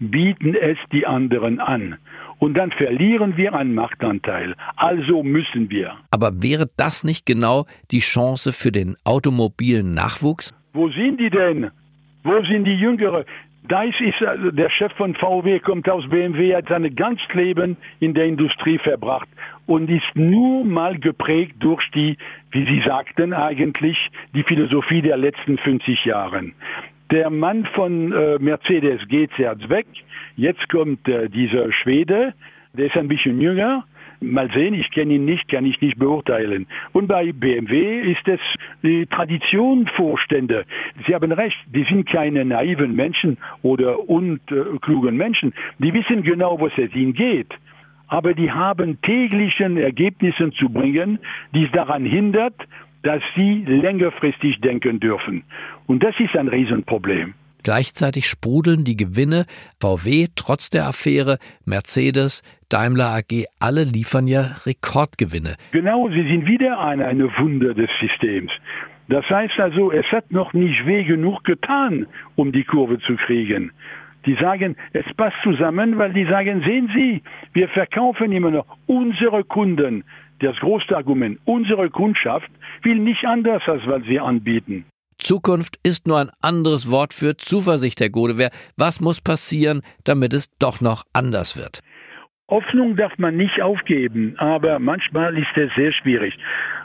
bieten 0.00 0.54
es 0.54 0.78
die 0.92 1.06
anderen 1.06 1.60
an. 1.60 1.96
Und 2.38 2.56
dann 2.56 2.70
verlieren 2.72 3.36
wir 3.36 3.54
einen 3.54 3.74
Marktanteil. 3.74 4.54
Also 4.76 5.22
müssen 5.22 5.70
wir. 5.70 5.94
Aber 6.10 6.42
wäre 6.42 6.66
das 6.76 7.04
nicht 7.04 7.26
genau 7.26 7.66
die 7.90 8.00
Chance 8.00 8.52
für 8.52 8.72
den 8.72 8.96
automobilen 9.04 9.94
Nachwuchs? 9.94 10.54
Wo 10.72 10.88
sind 10.90 11.20
die 11.20 11.30
denn? 11.30 11.70
Wo 12.22 12.42
sind 12.44 12.64
die 12.64 12.76
Jüngere? 12.76 13.24
Dice 13.64 13.98
ist 14.00 14.22
also 14.22 14.50
der 14.50 14.68
Chef 14.68 14.92
von 14.92 15.14
VW, 15.14 15.58
kommt 15.58 15.88
aus 15.88 16.06
BMW, 16.10 16.54
hat 16.54 16.68
sein 16.68 16.94
ganzes 16.94 17.26
Leben 17.32 17.78
in 17.98 18.12
der 18.12 18.26
Industrie 18.26 18.78
verbracht 18.78 19.28
und 19.64 19.88
ist 19.88 20.14
nur 20.14 20.66
mal 20.66 20.98
geprägt 20.98 21.54
durch 21.60 21.82
die, 21.94 22.18
wie 22.50 22.66
Sie 22.66 22.82
sagten 22.86 23.32
eigentlich, 23.32 23.96
die 24.34 24.42
Philosophie 24.42 25.00
der 25.00 25.16
letzten 25.16 25.56
50 25.56 26.04
Jahre. 26.04 26.50
Der 27.14 27.30
Mann 27.30 27.64
von 27.76 28.10
äh, 28.10 28.40
Mercedes 28.40 29.06
geht 29.06 29.30
jetzt 29.38 29.68
weg. 29.68 29.86
Jetzt 30.34 30.68
kommt 30.68 31.06
äh, 31.06 31.30
dieser 31.30 31.72
Schwede, 31.72 32.34
der 32.72 32.86
ist 32.86 32.96
ein 32.96 33.06
bisschen 33.06 33.40
jünger, 33.40 33.84
Mal 34.20 34.50
sehen, 34.52 34.74
ich 34.74 34.90
kenne 34.90 35.14
ihn 35.14 35.24
nicht, 35.26 35.48
kann 35.48 35.66
ich 35.66 35.80
nicht 35.80 35.98
beurteilen. 35.98 36.66
Und 36.92 37.08
bei 37.08 37.32
BMW 37.32 38.00
ist 38.00 38.26
es 38.26 38.40
die 38.82 39.06
Traditionvorstände. 39.06 40.64
Sie 41.06 41.14
haben 41.14 41.30
recht, 41.30 41.58
die 41.66 41.84
sind 41.84 42.08
keine 42.08 42.44
naiven 42.44 42.96
Menschen 42.96 43.36
oder 43.62 44.08
unklugen 44.08 45.16
Menschen. 45.16 45.52
Die 45.78 45.92
wissen 45.92 46.22
genau, 46.22 46.58
was 46.60 46.72
es 46.78 46.94
ihnen 46.94 47.12
geht. 47.12 47.52
Aber 48.08 48.32
die 48.32 48.50
haben 48.50 49.00
täglichen 49.02 49.76
Ergebnisse 49.76 50.50
zu 50.52 50.68
bringen, 50.68 51.18
die 51.54 51.64
es 51.64 51.72
daran 51.72 52.04
hindert, 52.04 52.54
dass 53.04 53.22
sie 53.36 53.64
längerfristig 53.66 54.60
denken 54.60 54.98
dürfen. 54.98 55.44
Und 55.86 56.02
das 56.02 56.14
ist 56.18 56.36
ein 56.36 56.48
Riesenproblem. 56.48 57.34
Gleichzeitig 57.62 58.26
sprudeln 58.26 58.84
die 58.84 58.96
Gewinne. 58.96 59.46
VW 59.80 60.26
trotz 60.36 60.68
der 60.68 60.86
Affäre, 60.86 61.38
Mercedes, 61.64 62.42
Daimler 62.68 63.14
AG, 63.16 63.44
alle 63.60 63.84
liefern 63.84 64.26
ja 64.26 64.56
Rekordgewinne. 64.66 65.54
Genau, 65.72 66.08
sie 66.08 66.26
sind 66.28 66.46
wieder 66.46 66.78
eine, 66.80 67.06
eine 67.06 67.30
Wunder 67.38 67.72
des 67.72 67.88
Systems. 68.00 68.50
Das 69.08 69.24
heißt 69.28 69.58
also, 69.58 69.92
es 69.92 70.06
hat 70.12 70.30
noch 70.30 70.52
nicht 70.52 70.86
weh 70.86 71.04
genug 71.04 71.44
getan, 71.44 72.06
um 72.36 72.52
die 72.52 72.64
Kurve 72.64 72.98
zu 73.00 73.16
kriegen. 73.16 73.70
Die 74.26 74.34
sagen, 74.36 74.76
es 74.94 75.04
passt 75.16 75.36
zusammen, 75.42 75.98
weil 75.98 76.14
die 76.14 76.24
sagen, 76.24 76.62
sehen 76.66 76.90
Sie, 76.94 77.22
wir 77.52 77.68
verkaufen 77.68 78.32
immer 78.32 78.50
noch 78.50 78.66
unsere 78.86 79.44
Kunden. 79.44 80.04
Das 80.44 80.56
große 80.56 80.94
Argument, 80.94 81.38
unsere 81.46 81.88
Kundschaft 81.88 82.50
will 82.82 82.96
nicht 82.96 83.24
anders, 83.24 83.62
als 83.66 83.80
was 83.86 84.04
wir 84.04 84.22
anbieten. 84.22 84.84
Zukunft 85.16 85.78
ist 85.82 86.06
nur 86.06 86.18
ein 86.18 86.28
anderes 86.42 86.90
Wort 86.90 87.14
für 87.14 87.34
Zuversicht, 87.38 87.98
Herr 88.00 88.10
Godewehr. 88.10 88.50
Was 88.76 89.00
muss 89.00 89.22
passieren, 89.22 89.80
damit 90.04 90.34
es 90.34 90.50
doch 90.58 90.82
noch 90.82 91.04
anders 91.14 91.56
wird? 91.56 91.80
Hoffnung 92.50 92.94
darf 92.96 93.16
man 93.16 93.38
nicht 93.38 93.62
aufgeben, 93.62 94.34
aber 94.36 94.78
manchmal 94.80 95.38
ist 95.38 95.56
es 95.56 95.70
sehr 95.76 95.94
schwierig. 95.94 96.34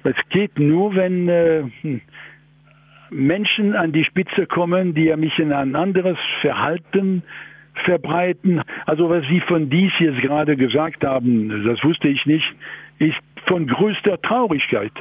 Es 0.06 0.16
geht 0.30 0.58
nur, 0.58 0.96
wenn 0.96 1.28
äh, 1.28 1.64
hm, 1.82 2.00
Menschen 3.10 3.76
an 3.76 3.92
die 3.92 4.06
Spitze 4.06 4.46
kommen, 4.48 4.94
die 4.94 5.06
ja 5.06 5.18
mich 5.18 5.38
in 5.38 5.52
ein 5.52 5.76
anderes 5.76 6.18
Verhalten 6.40 7.24
verbreiten. 7.84 8.62
Also 8.86 9.10
was 9.10 9.26
Sie 9.28 9.42
von 9.42 9.70
dies 9.70 9.92
jetzt 10.00 10.22
gerade 10.22 10.56
gesagt 10.56 11.04
haben, 11.04 11.66
das 11.66 11.84
wusste 11.84 12.08
ich 12.08 12.26
nicht, 12.26 12.46
ist 13.00 13.18
von 13.48 13.68
größter 13.68 14.22
Traurigkeit 14.22 14.94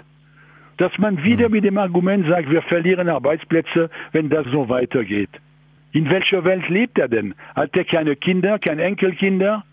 dass 0.78 0.97
man 0.97 1.23
wieder 1.23 1.47
hm. 1.47 1.52
mit 1.52 1.64
dem 1.64 1.76
Argument 1.76 2.26
sagt, 2.26 2.49
wir 2.50 2.62
verlieren 2.62 3.09
Arbeitsplätze, 3.09 3.90
wenn 4.12 4.30
das 4.30 4.47
so 4.47 4.68
weitergeht. 4.68 5.30
In 5.92 6.09
welcher 6.09 6.45
Welt 6.45 6.68
lebt 6.68 6.99
er 6.99 7.09
denn? 7.09 7.35
Hat 7.54 7.76
er 7.76 7.85
keine 7.85 8.16
Kinder, 8.16 8.59
keine 8.59 8.85
Enkelkinder? 8.85 9.64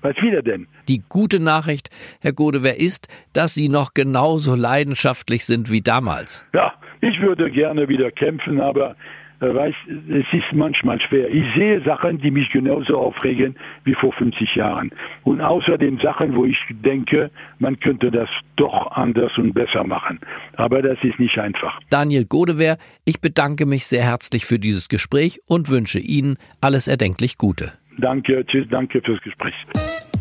Was 0.00 0.16
will 0.22 0.34
er 0.34 0.42
denn? 0.42 0.66
Die 0.88 1.02
gute 1.08 1.40
Nachricht, 1.40 1.90
Herr 2.20 2.32
Godewer, 2.32 2.74
ist, 2.76 3.08
dass 3.32 3.54
Sie 3.54 3.68
noch 3.68 3.94
genauso 3.94 4.54
leidenschaftlich 4.54 5.44
sind 5.44 5.70
wie 5.70 5.80
damals. 5.80 6.46
Ja, 6.54 6.72
ich 7.00 7.20
würde 7.20 7.50
gerne 7.50 7.88
wieder 7.88 8.10
kämpfen, 8.10 8.60
aber 8.60 8.96
weiß, 9.40 9.74
es 10.08 10.26
ist 10.32 10.52
manchmal 10.52 11.00
schwer. 11.00 11.28
Ich 11.28 11.44
sehe 11.56 11.82
Sachen, 11.84 12.18
die 12.18 12.30
mich 12.30 12.50
genauso 12.50 12.98
aufregen 12.98 13.56
wie 13.84 13.94
vor 13.94 14.12
50 14.12 14.54
Jahren. 14.56 14.90
Und 15.24 15.40
außerdem 15.40 15.98
Sachen, 16.00 16.34
wo 16.34 16.44
ich 16.44 16.56
denke, 16.70 17.30
man 17.58 17.78
könnte 17.78 18.10
das 18.10 18.28
doch 18.56 18.90
anders 18.92 19.36
und 19.38 19.52
besser 19.52 19.84
machen. 19.84 20.20
Aber 20.56 20.82
das 20.82 20.98
ist 21.02 21.18
nicht 21.18 21.38
einfach. 21.38 21.78
Daniel 21.90 22.24
Godewehr, 22.24 22.78
ich 23.04 23.20
bedanke 23.20 23.66
mich 23.66 23.86
sehr 23.86 24.02
herzlich 24.02 24.44
für 24.44 24.58
dieses 24.58 24.88
Gespräch 24.88 25.38
und 25.48 25.70
wünsche 25.70 26.00
Ihnen 26.00 26.36
alles 26.60 26.88
erdenklich 26.88 27.38
Gute. 27.38 27.72
Danke, 27.98 28.44
tschüss, 28.46 28.66
danke 28.70 29.00
fürs 29.02 29.20
Gespräch. 29.22 29.54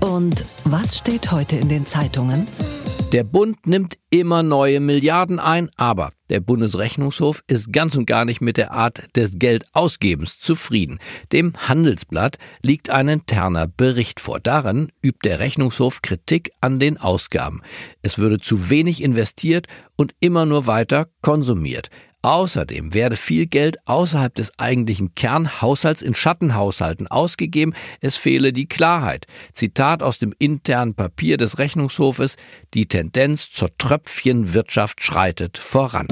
Und 0.01 0.45
was 0.65 0.97
steht 0.97 1.31
heute 1.31 1.55
in 1.55 1.69
den 1.69 1.85
Zeitungen? 1.85 2.47
Der 3.13 3.23
Bund 3.23 3.65
nimmt 3.65 3.97
immer 4.09 4.43
neue 4.43 4.79
Milliarden 4.79 5.39
ein, 5.39 5.69
aber 5.77 6.11
der 6.29 6.39
Bundesrechnungshof 6.39 7.43
ist 7.47 7.71
ganz 7.71 7.95
und 7.95 8.05
gar 8.05 8.25
nicht 8.25 8.41
mit 8.41 8.57
der 8.57 8.71
Art 8.71 9.15
des 9.15 9.39
Geldausgebens 9.39 10.39
zufrieden. 10.39 10.99
Dem 11.31 11.53
Handelsblatt 11.67 12.37
liegt 12.61 12.89
ein 12.89 13.07
interner 13.07 13.67
Bericht 13.67 14.19
vor. 14.19 14.39
Darin 14.39 14.91
übt 15.01 15.19
der 15.23 15.39
Rechnungshof 15.39 16.01
Kritik 16.01 16.51
an 16.61 16.79
den 16.79 16.97
Ausgaben. 16.97 17.61
Es 18.01 18.17
würde 18.17 18.39
zu 18.39 18.69
wenig 18.69 19.01
investiert 19.01 19.67
und 19.95 20.13
immer 20.19 20.45
nur 20.45 20.67
weiter 20.67 21.07
konsumiert. 21.21 21.89
Außerdem 22.23 22.93
werde 22.93 23.15
viel 23.15 23.45
Geld 23.45 23.77
außerhalb 23.85 24.33
des 24.33 24.57
eigentlichen 24.59 25.13
Kernhaushalts 25.15 26.01
in 26.01 26.13
Schattenhaushalten 26.13 27.07
ausgegeben, 27.07 27.73
es 28.01 28.17
fehle 28.17 28.51
die 28.51 28.67
Klarheit. 28.67 29.27
Zitat 29.53 30.01
aus 30.01 30.17
dem 30.17 30.33
internen 30.37 30.95
Papier 30.95 31.37
des 31.37 31.57
Rechnungshofes, 31.59 32.35
die 32.73 32.87
Tendenz 32.87 33.51
zur 33.51 33.69
Tröpfchenwirtschaft 33.77 35.01
schreitet 35.01 35.57
voran. 35.57 36.07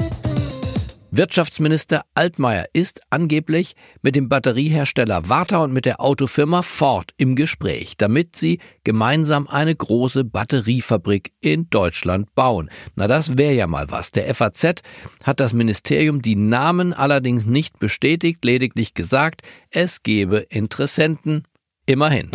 Wirtschaftsminister 1.10 2.02
Altmaier 2.14 2.66
ist 2.72 3.00
angeblich 3.10 3.74
mit 4.02 4.16
dem 4.16 4.28
Batteriehersteller 4.28 5.28
Warta 5.28 5.58
und 5.58 5.72
mit 5.72 5.84
der 5.84 6.00
Autofirma 6.00 6.62
Ford 6.62 7.12
im 7.16 7.36
Gespräch, 7.36 7.96
damit 7.96 8.36
sie 8.36 8.58
gemeinsam 8.84 9.46
eine 9.46 9.74
große 9.74 10.24
Batteriefabrik 10.24 11.32
in 11.40 11.70
Deutschland 11.70 12.34
bauen. 12.34 12.70
Na, 12.96 13.06
das 13.06 13.38
wäre 13.38 13.54
ja 13.54 13.66
mal 13.66 13.86
was. 13.90 14.10
Der 14.10 14.32
FAZ 14.34 14.82
hat 15.24 15.40
das 15.40 15.52
Ministerium 15.52 16.22
die 16.22 16.36
Namen 16.36 16.92
allerdings 16.92 17.46
nicht 17.46 17.78
bestätigt, 17.78 18.44
lediglich 18.44 18.94
gesagt, 18.94 19.42
es 19.70 20.02
gebe 20.02 20.38
Interessenten. 20.38 21.44
Immerhin. 21.86 22.30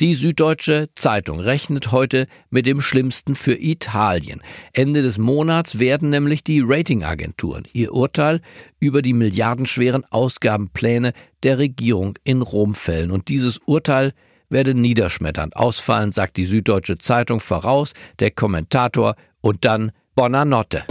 Die 0.00 0.14
Süddeutsche 0.14 0.88
Zeitung 0.94 1.40
rechnet 1.40 1.92
heute 1.92 2.26
mit 2.48 2.64
dem 2.64 2.80
Schlimmsten 2.80 3.34
für 3.34 3.52
Italien. 3.52 4.40
Ende 4.72 5.02
des 5.02 5.18
Monats 5.18 5.78
werden 5.78 6.08
nämlich 6.08 6.42
die 6.42 6.62
Ratingagenturen 6.64 7.68
ihr 7.74 7.92
Urteil 7.92 8.40
über 8.78 9.02
die 9.02 9.12
milliardenschweren 9.12 10.06
Ausgabenpläne 10.10 11.12
der 11.42 11.58
Regierung 11.58 12.14
in 12.24 12.40
Rom 12.40 12.74
fällen. 12.74 13.10
Und 13.10 13.28
dieses 13.28 13.58
Urteil 13.58 14.12
werde 14.48 14.72
niederschmetternd 14.72 15.54
ausfallen, 15.54 16.12
sagt 16.12 16.38
die 16.38 16.46
Süddeutsche 16.46 16.96
Zeitung 16.96 17.38
voraus, 17.38 17.92
der 18.20 18.30
Kommentator 18.30 19.16
und 19.42 19.66
dann 19.66 19.92
Bonanotte 20.14 20.82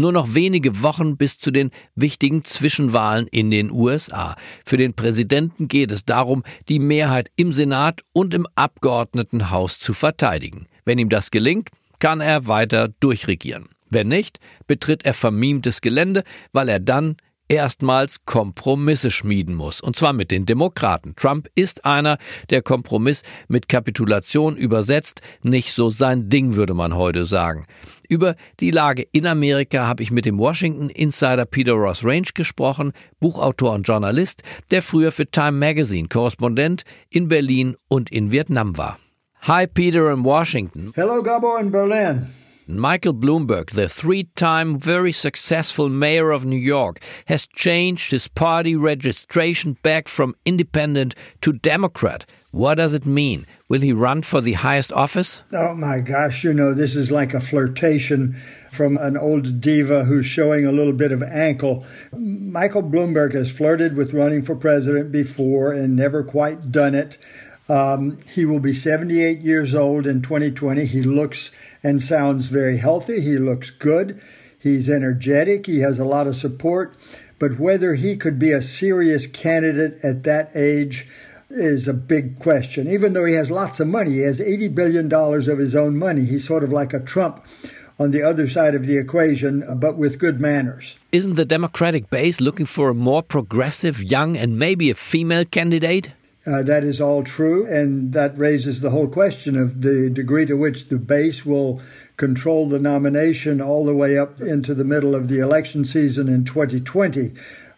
nur 0.00 0.12
noch 0.12 0.34
wenige 0.34 0.82
Wochen 0.82 1.16
bis 1.16 1.38
zu 1.38 1.50
den 1.50 1.70
wichtigen 1.94 2.44
Zwischenwahlen 2.44 3.26
in 3.28 3.50
den 3.50 3.70
USA. 3.70 4.36
Für 4.64 4.76
den 4.76 4.94
Präsidenten 4.94 5.68
geht 5.68 5.90
es 5.90 6.04
darum, 6.04 6.44
die 6.68 6.78
Mehrheit 6.78 7.30
im 7.36 7.52
Senat 7.52 8.02
und 8.12 8.34
im 8.34 8.46
Abgeordnetenhaus 8.54 9.78
zu 9.78 9.94
verteidigen. 9.94 10.66
Wenn 10.84 10.98
ihm 10.98 11.08
das 11.08 11.30
gelingt, 11.30 11.70
kann 11.98 12.20
er 12.20 12.46
weiter 12.46 12.88
durchregieren. 13.00 13.68
Wenn 13.90 14.08
nicht, 14.08 14.38
betritt 14.66 15.04
er 15.04 15.14
vermiemtes 15.14 15.80
Gelände, 15.80 16.24
weil 16.52 16.68
er 16.68 16.80
dann 16.80 17.16
erstmals 17.48 18.24
Kompromisse 18.24 19.10
schmieden 19.10 19.54
muss. 19.54 19.80
Und 19.80 19.96
zwar 19.96 20.12
mit 20.12 20.30
den 20.30 20.46
Demokraten. 20.46 21.14
Trump 21.16 21.48
ist 21.54 21.84
einer, 21.84 22.18
der 22.50 22.62
Kompromiss 22.62 23.22
mit 23.48 23.68
Kapitulation 23.68 24.56
übersetzt. 24.56 25.20
Nicht 25.42 25.72
so 25.72 25.90
sein 25.90 26.28
Ding, 26.28 26.54
würde 26.54 26.74
man 26.74 26.94
heute 26.94 27.26
sagen. 27.26 27.66
Über 28.08 28.36
die 28.60 28.70
Lage 28.70 29.06
in 29.12 29.26
Amerika 29.26 29.86
habe 29.86 30.02
ich 30.02 30.10
mit 30.10 30.24
dem 30.24 30.38
Washington 30.38 30.88
Insider 30.90 31.44
Peter 31.44 31.72
Ross 31.72 32.04
Range 32.04 32.28
gesprochen, 32.34 32.92
Buchautor 33.20 33.74
und 33.74 33.86
Journalist, 33.86 34.42
der 34.70 34.82
früher 34.82 35.12
für 35.12 35.30
Time 35.30 35.52
Magazine 35.52 36.08
Korrespondent 36.08 36.84
in 37.10 37.28
Berlin 37.28 37.76
und 37.88 38.10
in 38.10 38.30
Vietnam 38.30 38.76
war. 38.78 38.98
Hi 39.42 39.66
Peter 39.66 40.12
in 40.12 40.24
Washington. 40.24 40.92
Hello 40.94 41.22
Gabor 41.22 41.60
in 41.60 41.70
Berlin. 41.70 42.26
Michael 42.70 43.14
Bloomberg, 43.14 43.70
the 43.70 43.88
three-time 43.88 44.78
very 44.78 45.10
successful 45.10 45.88
mayor 45.88 46.30
of 46.30 46.44
New 46.44 46.58
York, 46.58 47.00
has 47.24 47.46
changed 47.46 48.10
his 48.10 48.28
party 48.28 48.76
registration 48.76 49.78
back 49.82 50.06
from 50.06 50.36
independent 50.44 51.14
to 51.40 51.54
Democrat. 51.54 52.30
What 52.50 52.74
does 52.74 52.92
it 52.92 53.06
mean? 53.06 53.46
Will 53.70 53.80
he 53.80 53.94
run 53.94 54.20
for 54.20 54.42
the 54.42 54.52
highest 54.52 54.92
office? 54.92 55.42
Oh 55.50 55.74
my 55.74 56.00
gosh, 56.00 56.44
you 56.44 56.52
know, 56.52 56.74
this 56.74 56.94
is 56.94 57.10
like 57.10 57.32
a 57.32 57.40
flirtation 57.40 58.38
from 58.70 58.98
an 58.98 59.16
old 59.16 59.62
diva 59.62 60.04
who's 60.04 60.26
showing 60.26 60.66
a 60.66 60.72
little 60.72 60.92
bit 60.92 61.10
of 61.10 61.22
ankle. 61.22 61.86
Michael 62.12 62.82
Bloomberg 62.82 63.32
has 63.32 63.50
flirted 63.50 63.96
with 63.96 64.12
running 64.12 64.42
for 64.42 64.54
president 64.54 65.10
before 65.10 65.72
and 65.72 65.96
never 65.96 66.22
quite 66.22 66.70
done 66.70 66.94
it. 66.94 67.16
Um, 67.68 68.18
he 68.26 68.46
will 68.46 68.60
be 68.60 68.72
78 68.72 69.40
years 69.40 69.74
old 69.74 70.06
in 70.06 70.22
2020. 70.22 70.86
He 70.86 71.02
looks 71.02 71.52
and 71.82 72.02
sounds 72.02 72.48
very 72.48 72.78
healthy. 72.78 73.20
He 73.20 73.38
looks 73.38 73.70
good. 73.70 74.20
He's 74.58 74.90
energetic. 74.90 75.66
He 75.66 75.80
has 75.80 75.98
a 75.98 76.04
lot 76.04 76.26
of 76.26 76.36
support. 76.36 76.94
But 77.38 77.58
whether 77.58 77.94
he 77.94 78.16
could 78.16 78.38
be 78.38 78.52
a 78.52 78.62
serious 78.62 79.26
candidate 79.26 79.98
at 80.02 80.24
that 80.24 80.50
age 80.54 81.06
is 81.50 81.88
a 81.88 81.94
big 81.94 82.38
question. 82.38 82.88
Even 82.88 83.12
though 83.12 83.24
he 83.24 83.34
has 83.34 83.50
lots 83.50 83.80
of 83.80 83.88
money, 83.88 84.12
he 84.12 84.18
has 84.20 84.40
$80 84.40 84.74
billion 84.74 85.12
of 85.12 85.58
his 85.58 85.74
own 85.76 85.96
money. 85.96 86.24
He's 86.24 86.46
sort 86.46 86.64
of 86.64 86.72
like 86.72 86.92
a 86.92 87.00
Trump 87.00 87.44
on 87.98 88.10
the 88.10 88.22
other 88.22 88.46
side 88.46 88.74
of 88.74 88.86
the 88.86 88.96
equation, 88.96 89.64
but 89.78 89.96
with 89.96 90.18
good 90.18 90.40
manners. 90.40 90.98
Isn't 91.10 91.34
the 91.34 91.44
Democratic 91.44 92.10
base 92.10 92.40
looking 92.40 92.66
for 92.66 92.90
a 92.90 92.94
more 92.94 93.22
progressive, 93.22 94.02
young, 94.02 94.36
and 94.36 94.58
maybe 94.58 94.90
a 94.90 94.94
female 94.94 95.44
candidate? 95.44 96.12
Uh, 96.46 96.62
that 96.62 96.84
is 96.84 97.00
all 97.00 97.22
true, 97.22 97.66
and 97.66 98.12
that 98.12 98.36
raises 98.38 98.80
the 98.80 98.90
whole 98.90 99.08
question 99.08 99.58
of 99.58 99.82
the 99.82 100.08
degree 100.08 100.46
to 100.46 100.54
which 100.54 100.88
the 100.88 100.96
base 100.96 101.44
will 101.44 101.80
control 102.16 102.68
the 102.68 102.78
nomination 102.78 103.60
all 103.60 103.84
the 103.84 103.94
way 103.94 104.16
up 104.16 104.40
into 104.40 104.74
the 104.74 104.84
middle 104.84 105.14
of 105.14 105.28
the 105.28 105.40
election 105.40 105.84
season 105.84 106.28
in 106.28 106.44
2020. 106.44 107.32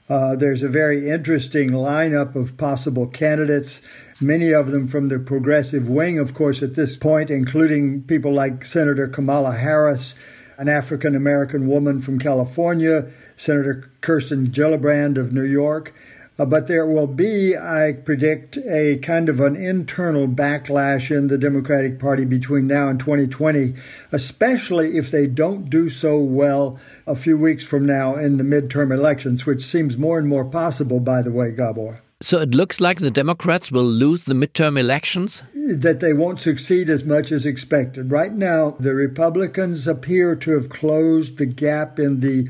Uh, 0.09 0.35
there's 0.35 0.63
a 0.63 0.69
very 0.69 1.09
interesting 1.09 1.71
lineup 1.71 2.35
of 2.35 2.57
possible 2.57 3.07
candidates, 3.07 3.81
many 4.21 4.53
of 4.53 4.71
them 4.73 4.87
from 4.87 5.09
the 5.09 5.19
progressive 5.19 5.89
wing, 5.89 6.19
of 6.19 6.35
course, 6.35 6.63
at 6.63 6.75
this 6.75 6.97
point, 6.97 7.31
including 7.31 8.03
people 8.03 8.33
like 8.33 8.65
Senator 8.65 9.07
Kamala 9.09 9.57
Harris, 9.57 10.15
an 10.59 10.69
African 10.69 11.15
American 11.15 11.67
woman 11.67 12.01
from 12.01 12.19
California, 12.19 13.11
Senator 13.37 13.91
Kirsten 14.01 14.49
Gillibrand 14.49 15.17
of 15.17 15.33
New 15.33 15.45
York. 15.45 15.95
Uh, 16.41 16.47
but 16.47 16.69
there 16.69 16.87
will 16.87 17.07
be, 17.07 17.55
I 17.55 17.93
predict, 17.93 18.57
a 18.57 18.97
kind 19.03 19.29
of 19.29 19.41
an 19.41 19.57
internal 19.57 20.27
backlash 20.27 21.15
in 21.15 21.29
the 21.29 21.37
Democratic 21.37 21.99
Party 21.99 22.25
between 22.25 22.67
now 22.67 22.89
and 22.89 22.99
2020, 22.99 23.75
especially 24.11 24.97
if 24.97 25.11
they 25.11 25.27
don't 25.27 25.69
do 25.69 25.91
so 25.91 26.19
well 26.19 26.81
a 27.07 27.15
few 27.15 27.37
weeks 27.37 27.67
from 27.67 27.85
now 27.85 28.17
in 28.17 28.39
the 28.39 28.43
midterm 28.43 28.91
elections, 28.91 29.45
which 29.45 29.63
seems 29.63 29.99
more 29.99 30.19
and 30.19 30.29
more 30.29 30.47
possible, 30.47 30.99
by 30.99 31.21
the 31.21 31.31
way, 31.31 31.51
Gabor. 31.51 32.01
So 32.23 32.41
it 32.41 32.55
looks 32.55 32.81
like 32.81 33.01
the 33.01 33.11
Democrats 33.11 33.71
will 33.71 33.85
lose 33.85 34.25
the 34.25 34.33
midterm 34.33 34.81
elections? 34.81 35.43
That 35.55 36.01
they 36.01 36.15
won't 36.15 36.41
succeed 36.41 36.89
as 36.89 37.05
much 37.05 37.33
as 37.33 37.45
expected. 37.45 38.11
Right 38.11 38.33
now, 38.33 38.77
the 38.81 38.95
Republicans 38.95 39.87
appear 39.87 40.35
to 40.37 40.53
have 40.53 40.71
closed 40.71 41.37
the 41.37 41.45
gap 41.45 41.99
in 41.99 42.21
the 42.21 42.49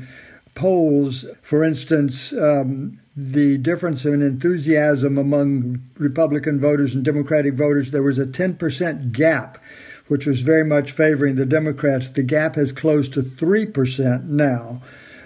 polls, 0.53 1.25
for 1.41 1.63
instance, 1.63 2.33
um, 2.33 2.99
the 3.15 3.57
difference 3.57 4.05
in 4.05 4.21
enthusiasm 4.21 5.17
among 5.17 5.81
Republican 5.97 6.59
voters 6.59 6.93
and 6.93 7.03
Democratic 7.03 7.53
voters, 7.53 7.91
there 7.91 8.03
was 8.03 8.17
a 8.17 8.25
10% 8.25 9.11
gap, 9.11 9.57
which 10.07 10.25
was 10.25 10.41
very 10.41 10.65
much 10.65 10.91
favoring 10.91 11.35
the 11.35 11.45
Democrats. 11.45 12.09
The 12.09 12.23
gap 12.23 12.55
has 12.55 12.71
closed 12.71 13.13
to 13.13 13.21
3% 13.21 14.25
now. 14.25 14.81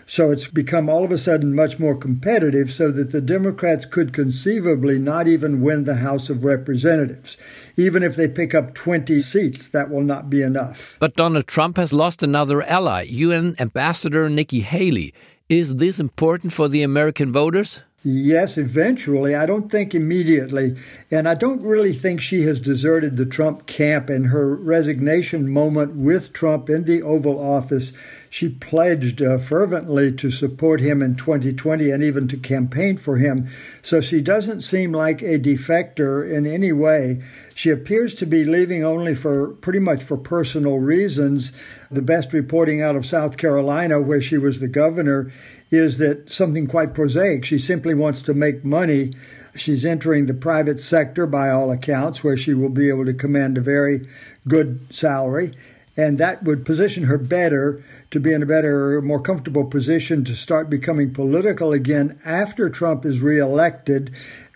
So 0.08 0.32
it's 0.32 0.48
become 0.48 0.88
all 0.88 1.04
of 1.04 1.12
a 1.12 1.18
sudden 1.18 1.56
much 1.56 1.80
more 1.80 1.98
competitive 1.98 2.72
so 2.72 2.92
that 2.92 3.12
the 3.12 3.22
Democrats 3.22 3.88
could 3.88 4.14
conceivably 4.14 5.00
not 5.00 5.28
even 5.28 5.62
win 5.62 5.84
the 5.84 5.96
House 5.96 6.30
of 6.30 6.46
Representatives. 6.46 7.38
Even 7.76 8.04
if 8.04 8.16
they 8.16 8.28
pick 8.28 8.54
up 8.54 8.76
20 8.76 9.20
seats, 9.20 9.68
that 9.70 9.90
will 9.90 10.04
not 10.04 10.30
be 10.30 10.44
enough. 10.44 10.96
But 11.00 11.16
Donald 11.16 11.48
Trump 11.48 11.78
has 11.78 11.92
lost 11.92 12.22
another 12.22 12.62
ally, 12.62 13.04
UN 13.10 13.56
Ambassador 13.60 14.30
Nikki 14.30 14.60
Haley. 14.62 15.12
Is 15.50 15.76
this 15.76 16.00
important 16.00 16.54
for 16.54 16.68
the 16.68 16.82
American 16.82 17.32
voters? 17.32 17.82
Yes, 18.02 18.58
eventually. 18.58 19.36
I 19.36 19.46
don't 19.46 19.72
think 19.72 19.94
immediately. 19.94 20.76
And 21.12 21.28
I 21.28 21.36
don't 21.36 21.62
really 21.62 21.94
think 21.94 22.20
she 22.20 22.42
has 22.44 22.60
deserted 22.60 23.18
the 23.18 23.26
Trump 23.28 23.68
camp 23.68 24.10
in 24.10 24.26
her 24.26 24.56
resignation 24.56 25.52
moment 25.52 25.96
with 25.96 26.34
Trump 26.34 26.68
in 26.68 26.86
the 26.86 27.04
Oval 27.04 27.40
Office. 27.40 27.94
She 28.30 28.50
pledged 28.50 29.22
uh, 29.22 29.38
fervently 29.38 30.12
to 30.14 30.30
support 30.30 30.82
him 30.82 31.02
in 31.02 31.16
2020 31.16 31.90
and 31.90 32.04
even 32.04 32.28
to 32.28 32.38
campaign 32.38 32.98
for 32.98 33.18
him. 33.18 33.50
So 33.82 34.02
she 34.02 34.22
doesn't 34.22 34.62
seem 34.62 34.92
like 34.92 35.22
a 35.22 35.40
defector 35.40 36.28
in 36.28 36.46
any 36.46 36.72
way. 36.72 37.24
She 37.56 37.70
appears 37.70 38.14
to 38.16 38.26
be 38.26 38.44
leaving 38.44 38.84
only 38.84 39.16
for 39.16 39.48
pretty 39.48 39.80
much 39.80 40.04
for 40.04 40.18
personal 40.18 40.78
reasons. 40.78 41.54
The 41.96 42.02
best 42.02 42.34
reporting 42.34 42.82
out 42.82 42.98
of 42.98 43.06
South 43.06 43.38
Carolina, 43.38 44.02
where 44.02 44.20
she 44.20 44.38
was 44.38 44.60
the 44.60 44.68
governor, 44.68 45.32
is 45.72 45.98
that 46.00 46.30
something 46.30 46.68
quite 46.68 46.94
prosaic. 46.94 47.46
She 47.46 47.58
simply 47.58 47.94
wants 47.94 48.22
to 48.24 48.34
make 48.34 48.66
money. 48.66 49.14
She's 49.56 49.86
entering 49.86 50.26
the 50.26 50.34
private 50.34 50.82
sector 50.82 51.26
by 51.26 51.50
all 51.50 51.72
accounts, 51.72 52.22
where 52.22 52.36
she 52.36 52.54
will 52.54 52.68
be 52.68 52.90
able 52.90 53.06
to 53.06 53.14
command 53.14 53.58
a 53.58 53.62
very 53.62 54.10
good 54.46 54.86
salary. 54.90 55.54
And 55.96 56.18
that 56.18 56.44
would 56.44 56.66
position 56.66 57.06
her 57.06 57.18
better 57.18 57.82
to 58.12 58.20
be 58.20 58.34
in 58.34 58.44
a 58.44 58.46
better, 58.46 59.02
more 59.02 59.22
comfortable 59.22 59.64
position 59.64 60.26
to 60.26 60.36
start 60.36 60.70
becoming 60.70 61.14
political 61.14 61.72
again 61.72 62.20
after 62.26 62.70
Trump 62.70 63.06
is 63.06 63.22
reelected 63.22 64.14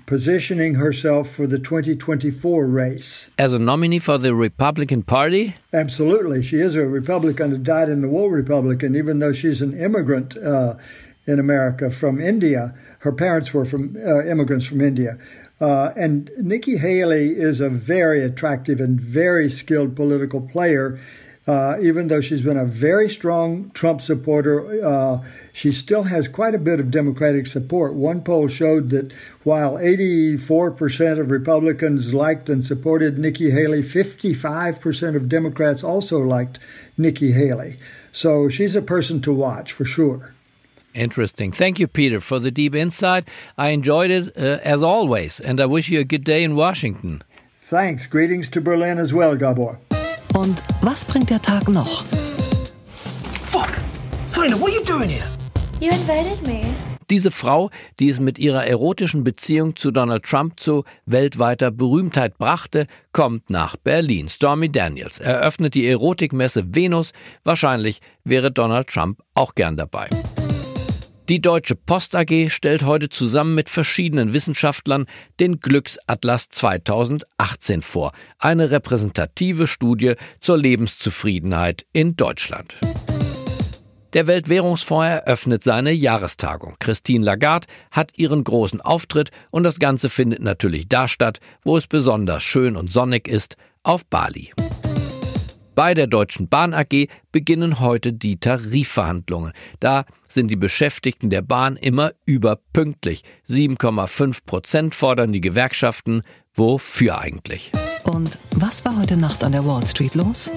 positioning 0.10 0.74
herself 0.74 1.30
for 1.30 1.46
the 1.46 1.60
2024 1.60 2.66
race. 2.66 3.30
As 3.38 3.54
a 3.54 3.60
nominee 3.60 4.00
for 4.00 4.18
the 4.18 4.34
Republican 4.34 5.04
Party? 5.04 5.56
Absolutely. 5.72 6.42
She 6.42 6.58
is 6.58 6.76
a 6.76 6.88
Republican, 6.88 7.54
a 7.54 7.60
dyed 7.60 7.90
in 7.90 8.02
the 8.02 8.10
wool 8.10 8.32
Republican, 8.32 8.96
even 8.96 9.20
though 9.20 9.34
she's 9.34 9.62
an 9.62 9.80
immigrant 9.80 10.36
uh, 10.36 10.78
in 11.28 11.40
America 11.40 11.92
from 11.92 12.20
India. 12.20 12.74
Her 13.02 13.12
parents 13.12 13.54
were 13.54 13.66
from 13.66 13.98
uh, 13.98 14.24
immigrants 14.24 14.66
from 14.66 14.82
India. 14.82 15.20
Uh, 15.62 15.94
and 15.96 16.32
Nikki 16.40 16.78
Haley 16.78 17.34
is 17.36 17.62
a 17.62 17.70
very 17.70 18.24
attractive 18.24 18.80
and 18.80 19.00
very 19.00 19.48
skilled 19.48 19.96
political 19.96 20.42
player. 20.42 21.00
Uh, 21.48 21.78
even 21.82 22.08
though 22.08 22.22
she's 22.22 22.44
been 22.44 22.58
a 22.58 22.66
very 22.66 23.10
strong 23.10 23.72
Trump 23.72 24.02
supporter, 24.02 24.86
uh, 24.86 25.20
she 25.52 25.72
still 25.72 26.04
has 26.04 26.28
quite 26.28 26.54
a 26.54 26.60
bit 26.60 26.80
of 26.80 26.92
Democratic 26.92 27.48
support. 27.48 27.94
One 27.94 28.22
poll 28.22 28.48
showed 28.48 28.92
that 28.92 29.12
while 29.44 29.74
84% 29.74 31.20
of 31.20 31.32
Republicans 31.32 32.14
liked 32.14 32.50
and 32.50 32.64
supported 32.64 33.18
Nikki 33.18 33.50
Haley, 33.50 33.82
55% 33.82 35.16
of 35.16 35.28
Democrats 35.28 35.84
also 35.84 36.20
liked 36.20 36.60
Nikki 36.98 37.32
Haley. 37.32 37.78
So 38.12 38.48
she's 38.48 38.76
a 38.76 38.82
person 38.82 39.22
to 39.22 39.34
watch 39.34 39.72
for 39.72 39.86
sure. 39.86 40.34
Interesting. 40.94 41.52
Thank 41.52 41.80
you, 41.80 41.88
Peter, 41.88 42.20
for 42.20 42.40
the 42.40 42.52
deep 42.52 42.76
insight. 42.76 43.28
I 43.58 43.70
enjoyed 43.70 44.12
it 44.12 44.38
uh, 44.38 44.60
as 44.64 44.84
always, 44.84 45.40
and 45.40 45.60
I 45.60 45.66
wish 45.66 45.90
you 45.90 46.00
a 46.00 46.04
good 46.04 46.24
day 46.24 46.44
in 46.44 46.56
Washington. 46.56 47.22
Thanks. 47.58 48.08
Greetings 48.08 48.50
to 48.50 48.62
Berlin 48.62 48.98
as 48.98 49.14
well, 49.14 49.36
Gabor. 49.36 49.80
Und 50.34 50.64
was 50.82 51.06
bringt 51.06 51.30
der 51.30 51.42
Tag 51.42 51.68
noch? 51.70 52.04
Fuck! 53.48 53.70
Selena, 54.30 54.60
what 54.60 54.70
are 54.70 54.78
you 54.78 54.84
doing 54.84 55.10
here? 55.10 55.28
You 55.80 55.90
invited 55.92 56.42
me. 56.46 56.62
Diese 57.10 57.32
Frau, 57.32 57.72
die 58.00 58.10
es 58.10 58.20
mit 58.20 58.38
ihrer 58.38 58.68
erotischen 58.68 59.24
Beziehung 59.24 59.76
zu 59.76 59.90
Donald 59.90 60.24
Trump 60.24 60.60
zu 60.60 60.84
weltweiter 61.08 61.72
Berühmtheit 61.72 62.38
brachte, 62.38 62.86
kommt 63.14 63.50
nach 63.50 63.78
Berlin. 63.78 64.30
Stormy 64.30 64.72
Daniels 64.72 65.20
eröffnet 65.20 65.74
die 65.74 65.88
Erotikmesse 65.88 66.76
Venus. 66.76 67.12
Wahrscheinlich 67.44 68.02
wäre 68.24 68.52
Donald 68.52 68.90
Trump 68.90 69.22
auch 69.34 69.56
gern 69.56 69.76
dabei. 69.76 70.08
Die 71.30 71.42
Deutsche 71.42 71.76
Post 71.76 72.16
AG 72.16 72.50
stellt 72.50 72.84
heute 72.84 73.08
zusammen 73.08 73.54
mit 73.54 73.70
verschiedenen 73.70 74.34
Wissenschaftlern 74.34 75.06
den 75.40 75.60
Glücksatlas 75.60 76.50
2018 76.50 77.84
vor, 77.84 78.14
eine 78.40 78.72
repräsentative 78.72 79.68
Studie 79.68 80.16
zur 80.42 80.58
Lebenszufriedenheit 80.58 81.86
in 81.94 82.16
Deutschland. 82.16 82.74
Der 84.14 84.26
Weltwährungsfonds 84.26 85.06
eröffnet 85.06 85.62
seine 85.62 85.92
Jahrestagung. 85.92 86.78
Christine 86.80 87.24
Lagarde 87.24 87.68
hat 87.92 88.18
ihren 88.18 88.44
großen 88.44 88.82
Auftritt 88.82 89.30
und 89.52 89.62
das 89.62 89.78
Ganze 89.78 90.10
findet 90.10 90.42
natürlich 90.42 90.90
da 90.90 91.08
statt, 91.08 91.40
wo 91.64 91.78
es 91.78 91.86
besonders 91.86 92.42
schön 92.42 92.76
und 92.76 92.92
sonnig 92.92 93.28
ist, 93.28 93.56
auf 93.84 94.04
Bali. 94.08 94.52
Bei 95.80 95.94
der 95.94 96.08
Deutschen 96.08 96.50
Bahn 96.50 96.74
AG 96.74 97.08
beginnen 97.32 97.80
heute 97.80 98.12
die 98.12 98.38
Tarifverhandlungen. 98.38 99.54
Da 99.80 100.04
sind 100.28 100.52
die 100.52 100.58
Beschäftigten 100.58 101.30
der 101.30 101.42
Bahn 101.42 101.78
immer 101.78 102.12
überpünktlich. 102.26 103.24
7,5 103.48 104.46
Prozent 104.46 104.94
fordern 104.94 105.32
die 105.32 105.40
Gewerkschaften. 105.40 106.24
Wofür 106.54 107.20
eigentlich? 107.20 107.72
Und 108.04 108.38
was 108.58 108.84
war 108.84 109.00
heute 109.00 109.16
Nacht 109.16 109.42
an 109.42 109.54
der 109.54 109.66
Wall 109.66 109.88
Street 109.88 110.16
los? 110.16 110.52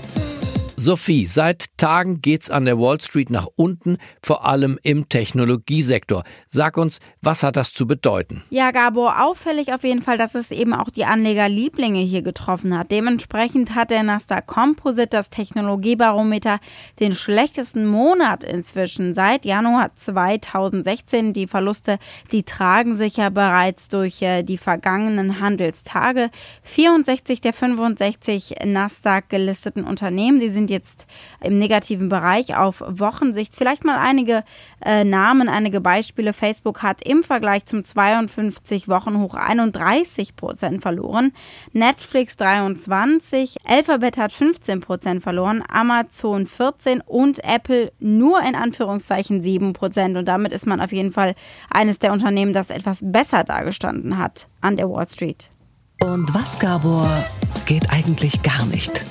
Sophie, 0.76 1.26
seit 1.26 1.66
Tagen 1.76 2.22
geht's 2.22 2.50
an 2.50 2.64
der 2.64 2.78
Wall 2.78 3.00
Street 3.00 3.30
nach 3.30 3.46
unten, 3.56 3.98
vor 4.22 4.46
allem 4.46 4.78
im 4.82 5.08
Technologiesektor. 5.08 6.24
Sag 6.48 6.76
uns, 6.76 6.98
was 7.20 7.42
hat 7.42 7.56
das 7.56 7.72
zu 7.72 7.86
bedeuten? 7.86 8.42
Ja, 8.50 8.70
Gabor, 8.70 9.22
auffällig 9.22 9.72
auf 9.72 9.84
jeden 9.84 10.02
Fall, 10.02 10.18
dass 10.18 10.34
es 10.34 10.50
eben 10.50 10.72
auch 10.74 10.90
die 10.90 11.04
Anlegerlieblinge 11.04 12.00
hier 12.00 12.22
getroffen 12.22 12.76
hat. 12.76 12.90
Dementsprechend 12.90 13.74
hat 13.74 13.90
der 13.90 14.02
Nasdaq 14.02 14.46
Composite, 14.46 15.08
das 15.08 15.30
Technologiebarometer, 15.30 16.58
den 17.00 17.14
schlechtesten 17.14 17.86
Monat 17.86 18.44
inzwischen 18.44 19.14
seit 19.14 19.44
Januar 19.44 19.94
2016. 19.96 21.32
Die 21.32 21.46
Verluste, 21.46 21.98
die 22.30 22.44
tragen 22.44 22.96
sich 22.96 23.16
ja 23.18 23.28
bereits 23.30 23.88
durch 23.88 24.22
äh, 24.22 24.42
die 24.42 24.58
vergangenen 24.58 25.40
Handelstage. 25.40 26.30
64 26.62 27.40
der 27.40 27.52
65 27.52 28.56
Nasdaq 28.64 29.28
gelisteten 29.28 29.84
Unternehmen, 29.84 30.40
die 30.40 30.50
sind 30.62 30.70
jetzt 30.70 31.06
im 31.40 31.58
negativen 31.58 32.08
Bereich 32.08 32.56
auf 32.56 32.82
Wochensicht. 32.86 33.54
Vielleicht 33.54 33.84
mal 33.84 33.98
einige 33.98 34.44
äh, 34.84 35.02
Namen, 35.04 35.48
einige 35.48 35.80
Beispiele. 35.80 36.32
Facebook 36.32 36.82
hat 36.82 37.04
im 37.04 37.24
Vergleich 37.24 37.64
zum 37.64 37.82
52 37.82 38.88
Wochen 38.88 39.18
hoch 39.18 39.34
31 39.34 40.36
Prozent 40.36 40.82
verloren. 40.82 41.32
Netflix 41.72 42.36
23, 42.36 43.56
Alphabet 43.64 44.18
hat 44.18 44.32
15 44.32 44.80
Prozent 44.80 45.22
verloren, 45.22 45.64
Amazon 45.68 46.46
14% 46.46 47.00
und 47.06 47.42
Apple 47.42 47.92
nur 47.98 48.40
in 48.42 48.54
Anführungszeichen 48.54 49.42
7 49.42 49.72
Prozent. 49.72 50.16
Und 50.16 50.26
damit 50.26 50.52
ist 50.52 50.66
man 50.66 50.80
auf 50.80 50.92
jeden 50.92 51.12
Fall 51.12 51.34
eines 51.70 51.98
der 51.98 52.12
Unternehmen, 52.12 52.52
das 52.52 52.70
etwas 52.70 53.00
besser 53.02 53.42
dargestanden 53.42 54.16
hat 54.16 54.46
an 54.60 54.76
der 54.76 54.88
Wall 54.88 55.06
Street. 55.08 55.50
Und 56.00 56.32
was, 56.34 56.58
Gabor, 56.58 57.08
geht 57.66 57.90
eigentlich 57.90 58.42
gar 58.42 58.66
nicht? 58.66 59.04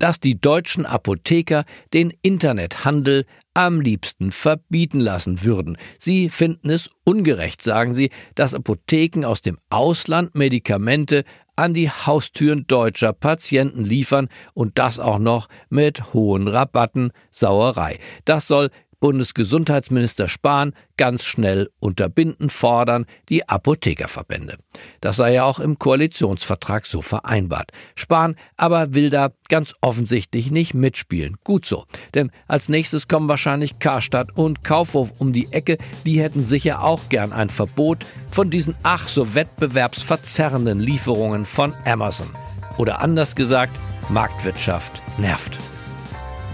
Dass 0.00 0.18
die 0.18 0.40
deutschen 0.40 0.84
Apotheker 0.84 1.64
den 1.94 2.12
Internethandel 2.22 3.24
am 3.54 3.80
liebsten 3.80 4.32
verbieten 4.32 4.98
lassen 4.98 5.44
würden. 5.44 5.76
Sie 5.98 6.28
finden 6.28 6.70
es 6.70 6.90
ungerecht, 7.04 7.62
sagen 7.62 7.94
sie, 7.94 8.10
dass 8.34 8.54
Apotheken 8.54 9.24
aus 9.24 9.42
dem 9.42 9.58
Ausland 9.68 10.34
Medikamente 10.34 11.24
an 11.56 11.74
die 11.74 11.90
Haustüren 11.90 12.66
deutscher 12.66 13.12
Patienten 13.12 13.84
liefern 13.84 14.28
und 14.54 14.78
das 14.78 14.98
auch 14.98 15.18
noch 15.18 15.48
mit 15.68 16.14
hohen 16.14 16.48
Rabatten, 16.48 17.12
Sauerei. 17.30 17.98
Das 18.24 18.46
soll 18.46 18.70
Bundesgesundheitsminister 19.00 20.28
Spahn 20.28 20.74
ganz 20.96 21.24
schnell 21.24 21.70
unterbinden 21.80 22.50
fordern 22.50 23.06
die 23.28 23.48
Apothekerverbände. 23.48 24.58
Das 25.00 25.16
sei 25.16 25.32
ja 25.32 25.44
auch 25.44 25.58
im 25.58 25.78
Koalitionsvertrag 25.78 26.86
so 26.86 27.02
vereinbart. 27.02 27.72
Spahn 27.94 28.36
aber 28.56 28.94
will 28.94 29.10
da 29.10 29.30
ganz 29.48 29.74
offensichtlich 29.80 30.50
nicht 30.50 30.74
mitspielen. 30.74 31.36
Gut 31.42 31.64
so. 31.64 31.86
Denn 32.14 32.30
als 32.46 32.68
nächstes 32.68 33.08
kommen 33.08 33.28
wahrscheinlich 33.28 33.78
Karstadt 33.78 34.36
und 34.36 34.62
Kaufhof 34.62 35.14
um 35.18 35.32
die 35.32 35.52
Ecke. 35.52 35.78
Die 36.04 36.20
hätten 36.20 36.44
sicher 36.44 36.84
auch 36.84 37.08
gern 37.08 37.32
ein 37.32 37.48
Verbot 37.48 38.04
von 38.30 38.50
diesen 38.50 38.74
ach 38.82 39.08
so 39.08 39.34
wettbewerbsverzerrenden 39.34 40.78
Lieferungen 40.78 41.46
von 41.46 41.74
Amazon. 41.86 42.28
Oder 42.76 43.00
anders 43.00 43.34
gesagt, 43.34 43.76
Marktwirtschaft 44.10 45.00
nervt. 45.18 45.58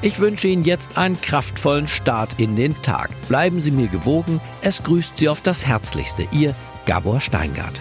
Ich 0.03 0.19
wünsche 0.19 0.49
Ihnen 0.49 0.65
jetzt 0.65 0.99
einen 0.99 1.21
kraftvollen 1.21 1.89
Start 1.89 2.39
in 2.39 2.55
den 2.55 2.81
Tag. 2.83 3.11
Bleiben 3.29 3.61
Sie 3.61 3.71
mir 3.71 3.89
gewogen. 3.89 4.41
Es 4.61 4.83
grüßt 4.83 5.19
Sie 5.19 5.29
auf 5.29 5.41
das 5.41 5.67
Herzlichste. 5.67 6.29
Ihr 6.33 6.55
Gabor 6.85 7.21
Steingart. 7.21 7.81